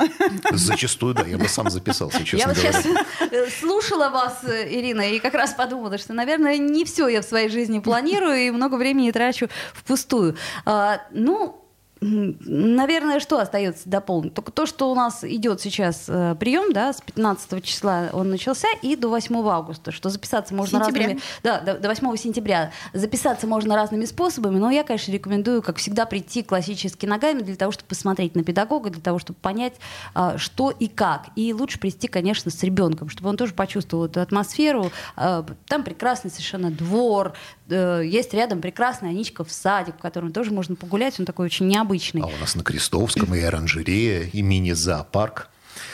Зачастую, 0.51 1.13
да, 1.13 1.23
я 1.23 1.37
бы 1.37 1.47
сам 1.47 1.69
записался, 1.69 2.23
честно 2.23 2.37
Я 2.37 2.47
вот 2.47 2.57
сейчас 2.57 2.85
э, 3.31 3.47
слушала 3.59 4.09
вас, 4.09 4.39
э, 4.43 4.67
Ирина, 4.73 5.01
и 5.01 5.19
как 5.19 5.33
раз 5.35 5.53
подумала, 5.53 5.97
что, 5.97 6.13
наверное, 6.13 6.57
не 6.57 6.85
все 6.85 7.07
я 7.07 7.21
в 7.21 7.25
своей 7.25 7.49
жизни 7.49 7.79
планирую 7.79 8.37
и 8.37 8.51
много 8.51 8.75
времени 8.75 9.11
трачу 9.11 9.47
впустую. 9.73 10.35
А, 10.65 11.01
ну, 11.11 11.62
Наверное, 12.03 13.19
что 13.19 13.39
остается 13.39 13.87
дополнить? 13.87 14.33
Только 14.33 14.51
то, 14.51 14.65
что 14.65 14.91
у 14.91 14.95
нас 14.95 15.23
идет 15.23 15.61
сейчас 15.61 16.05
э, 16.07 16.35
прием, 16.39 16.73
да, 16.73 16.91
с 16.91 17.01
15 17.01 17.63
числа 17.63 18.09
он 18.11 18.29
начался 18.29 18.67
и 18.81 18.95
до 18.95 19.07
8 19.07 19.35
августа, 19.47 19.91
что 19.91 20.09
записаться 20.09 20.53
можно 20.53 20.79
Сентября. 20.79 21.03
разными... 21.03 21.21
Да, 21.43 21.61
до, 21.61 21.77
до 21.77 21.87
8 21.87 22.15
сентября. 22.17 22.71
Записаться 22.93 23.47
можно 23.47 23.75
разными 23.75 24.05
способами, 24.05 24.57
но 24.57 24.69
я, 24.69 24.83
конечно, 24.83 25.11
рекомендую, 25.11 25.61
как 25.61 25.77
всегда, 25.77 26.05
прийти 26.05 26.43
классически 26.43 27.05
ногами 27.05 27.41
для 27.41 27.55
того, 27.55 27.71
чтобы 27.71 27.87
посмотреть 27.87 28.35
на 28.35 28.43
педагога, 28.43 28.89
для 28.89 29.01
того, 29.01 29.19
чтобы 29.19 29.39
понять, 29.39 29.75
э, 30.15 30.35
что 30.37 30.71
и 30.71 30.87
как. 30.87 31.27
И 31.35 31.53
лучше 31.53 31.79
прийти, 31.79 32.07
конечно, 32.07 32.51
с 32.51 32.61
ребенком, 32.63 33.09
чтобы 33.09 33.29
он 33.29 33.37
тоже 33.37 33.53
почувствовал 33.53 34.05
эту 34.05 34.19
атмосферу. 34.19 34.91
Э, 35.15 35.43
там 35.67 35.83
прекрасный 35.83 36.31
совершенно 36.31 36.69
двор, 36.69 37.33
э, 37.69 38.01
есть 38.05 38.33
рядом 38.33 38.61
прекрасная 38.61 39.11
Аничка 39.11 39.43
в 39.43 39.51
садик, 39.51 39.95
в 39.95 39.99
котором 39.99 40.31
тоже 40.31 40.51
можно 40.51 40.75
погулять, 40.75 41.19
он 41.19 41.25
такой 41.25 41.45
очень 41.45 41.67
необычный 41.67 41.83
обычный. 41.83 42.21
А 42.21 42.25
у 42.25 42.39
нас 42.39 42.55
на 42.55 42.63
Крестовском 42.63 43.33
и 43.35 43.41
оранжерея, 43.41 44.29
и 44.31 44.41
мини-зоопарк. 44.41 45.49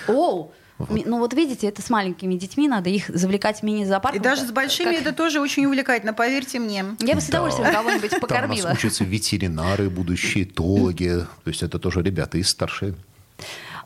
О, 0.08 0.52
вот. 0.78 1.06
Ну 1.06 1.20
вот 1.20 1.34
видите, 1.34 1.68
это 1.68 1.82
с 1.82 1.90
маленькими 1.90 2.36
детьми, 2.36 2.68
надо 2.68 2.90
их 2.90 3.10
завлекать 3.10 3.60
в 3.60 3.64
мини-зоопарк. 3.64 4.16
И 4.16 4.20
даже 4.20 4.48
с 4.48 4.52
большими 4.52 4.92
как... 4.92 5.02
это 5.02 5.14
тоже 5.14 5.42
очень 5.42 5.66
увлекательно, 5.66 6.14
поверьте 6.14 6.60
мне. 6.60 6.86
Я 7.00 7.16
бы 7.16 7.22
с 7.22 7.28
удовольствием 7.28 7.70
да. 7.70 7.78
кого-нибудь 7.78 8.20
покормила. 8.20 8.62
Там 8.62 8.72
у 8.72 8.74
нас 8.74 8.78
учатся 8.78 9.04
ветеринары, 9.04 9.90
будущие 9.90 10.46
этологи, 10.46 11.26
то 11.44 11.50
есть 11.50 11.64
это 11.64 11.80
тоже 11.80 12.02
ребята 12.02 12.38
из 12.38 12.50
старшей. 12.50 12.96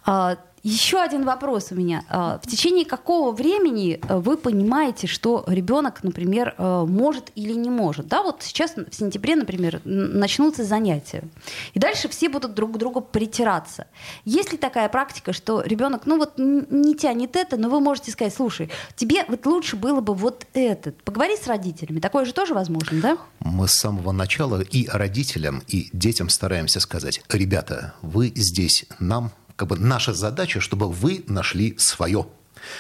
А, 0.06 0.38
еще 0.64 1.02
один 1.02 1.26
вопрос 1.26 1.68
у 1.72 1.76
меня. 1.76 2.06
А, 2.08 2.40
в 2.42 2.48
течение 2.48 2.86
какого 2.86 3.34
времени 3.34 4.00
э, 4.02 4.18
вы 4.18 4.38
понимаете, 4.38 5.08
что 5.08 5.44
ребенок, 5.46 6.04
например, 6.04 6.56
э, 6.58 6.86
может 6.88 7.32
или 7.36 7.52
не 7.52 7.70
может? 7.70 8.08
Да, 8.08 8.24
вот 8.24 8.44
сейчас 8.44 8.76
в 8.78 8.96
сентябре, 8.96 9.36
например, 9.36 9.82
начнутся 9.84 10.64
занятия. 10.64 11.26
И 11.74 11.80
дальше 11.80 12.08
все 12.08 12.30
будут 12.30 12.54
друг 12.54 12.76
к 12.76 12.78
другу 12.78 13.02
притираться. 13.02 13.88
Есть 14.24 14.54
ли 14.54 14.58
такая 14.58 14.88
практика, 14.88 15.34
что 15.34 15.62
ребенок, 15.62 16.04
ну 16.06 16.18
вот 16.18 16.36
не 16.38 16.96
тянет 16.96 17.36
это, 17.36 17.58
но 17.58 17.68
вы 17.68 17.82
можете 17.82 18.12
сказать, 18.12 18.34
слушай, 18.34 18.70
тебе 18.96 19.26
вот 19.28 19.46
лучше 19.46 19.76
было 19.76 20.00
бы 20.00 20.14
вот 20.14 20.48
это. 20.54 20.94
Поговори 21.04 21.36
с 21.36 21.46
родителями. 21.46 22.00
Такое 22.00 22.24
же 22.24 22.34
тоже 22.34 22.54
возможно, 22.54 23.02
да? 23.02 23.18
Мы 23.42 23.68
с 23.68 23.74
самого 23.74 24.14
начала 24.14 24.62
и 24.62 24.88
родителям, 24.88 25.62
и 25.68 25.90
детям 25.92 26.30
стараемся 26.30 26.80
сказать, 26.80 27.22
ребята, 27.28 27.96
вы 28.02 28.32
здесь 28.34 28.86
нам 29.00 29.34
как 29.56 29.68
бы 29.68 29.78
наша 29.78 30.14
задача, 30.14 30.60
чтобы 30.60 30.90
вы 30.90 31.24
нашли 31.28 31.76
свое. 31.78 32.28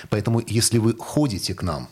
Поэтому, 0.10 0.42
если 0.46 0.78
вы 0.78 0.96
ходите 0.98 1.54
к 1.54 1.64
нам, 1.64 1.90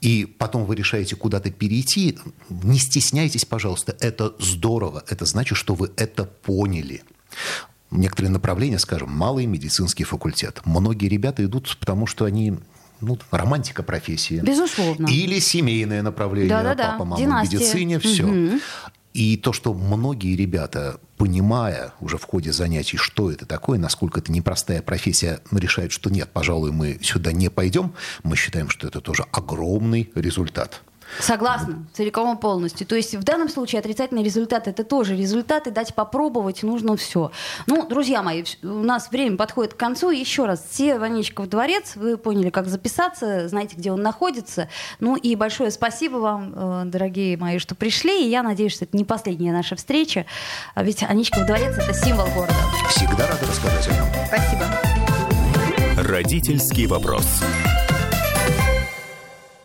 и 0.00 0.26
потом 0.26 0.64
вы 0.66 0.76
решаете 0.76 1.16
куда-то 1.16 1.50
перейти, 1.50 2.18
не 2.50 2.78
стесняйтесь, 2.78 3.44
пожалуйста, 3.44 3.96
это 4.00 4.34
здорово, 4.38 5.02
это 5.08 5.24
значит, 5.24 5.56
что 5.56 5.74
вы 5.74 5.90
это 5.96 6.24
поняли. 6.24 7.02
Некоторые 7.90 8.30
направления, 8.30 8.78
скажем, 8.78 9.10
малый 9.10 9.46
медицинский 9.46 10.04
факультет. 10.04 10.60
Многие 10.64 11.08
ребята 11.08 11.44
идут, 11.44 11.76
потому 11.78 12.06
что 12.06 12.24
они 12.24 12.58
ну, 13.00 13.18
романтика 13.30 13.82
профессии. 13.82 14.40
Безусловно. 14.40 15.06
Или 15.06 15.38
семейное 15.38 16.02
направление. 16.02 16.50
Да-да-да. 16.50 16.92
Папа, 16.92 17.04
мама 17.04 17.22
Династия. 17.22 17.58
в 17.58 17.60
медицине, 17.60 17.98
все. 17.98 18.24
Угу. 18.24 18.60
И 19.14 19.36
то, 19.36 19.52
что 19.52 19.72
многие 19.72 20.34
ребята, 20.34 20.98
понимая 21.16 21.94
уже 22.00 22.18
в 22.18 22.24
ходе 22.24 22.52
занятий, 22.52 22.96
что 22.96 23.30
это 23.30 23.46
такое, 23.46 23.78
насколько 23.78 24.18
это 24.18 24.32
непростая 24.32 24.82
профессия, 24.82 25.40
решают, 25.52 25.92
что 25.92 26.10
нет, 26.10 26.30
пожалуй, 26.32 26.72
мы 26.72 26.98
сюда 27.00 27.30
не 27.30 27.48
пойдем, 27.48 27.94
мы 28.24 28.34
считаем, 28.34 28.68
что 28.68 28.88
это 28.88 29.00
тоже 29.00 29.24
огромный 29.30 30.10
результат. 30.16 30.82
Согласна, 31.20 31.86
целиком 31.92 32.36
и 32.36 32.40
полностью. 32.40 32.86
То 32.86 32.96
есть 32.96 33.14
в 33.14 33.22
данном 33.22 33.48
случае 33.48 33.80
отрицательный 33.80 34.22
результат 34.22 34.68
это 34.68 34.84
тоже 34.84 35.16
результаты, 35.16 35.70
дать 35.70 35.94
попробовать 35.94 36.62
нужно 36.62 36.96
все. 36.96 37.30
Ну, 37.66 37.86
друзья 37.86 38.22
мои, 38.22 38.44
у 38.62 38.66
нас 38.66 39.10
время 39.10 39.36
подходит 39.36 39.74
к 39.74 39.76
концу. 39.76 40.10
Еще 40.10 40.44
раз, 40.46 40.64
все 40.70 40.98
Ванечков 40.98 41.48
дворец, 41.48 41.92
вы 41.96 42.16
поняли, 42.16 42.50
как 42.50 42.68
записаться, 42.68 43.48
знаете, 43.48 43.76
где 43.76 43.92
он 43.92 44.02
находится. 44.02 44.68
Ну 45.00 45.16
и 45.16 45.36
большое 45.36 45.70
спасибо 45.70 46.16
вам, 46.16 46.52
э, 46.54 46.82
дорогие 46.86 47.36
мои, 47.36 47.58
что 47.58 47.74
пришли. 47.74 48.24
И 48.26 48.28
я 48.28 48.42
надеюсь, 48.42 48.72
что 48.72 48.84
это 48.84 48.96
не 48.96 49.04
последняя 49.04 49.52
наша 49.52 49.76
встреча. 49.76 50.26
А 50.74 50.82
ведь 50.82 51.02
Аничков 51.02 51.46
дворец 51.46 51.76
это 51.76 51.94
символ 51.94 52.26
города. 52.34 52.54
Всегда 52.90 53.26
рада 53.26 53.46
рассказать 53.46 53.88
о 53.88 53.94
нем. 53.94 54.06
Спасибо. 54.28 54.64
Родительский 55.96 56.86
вопрос. 56.86 57.26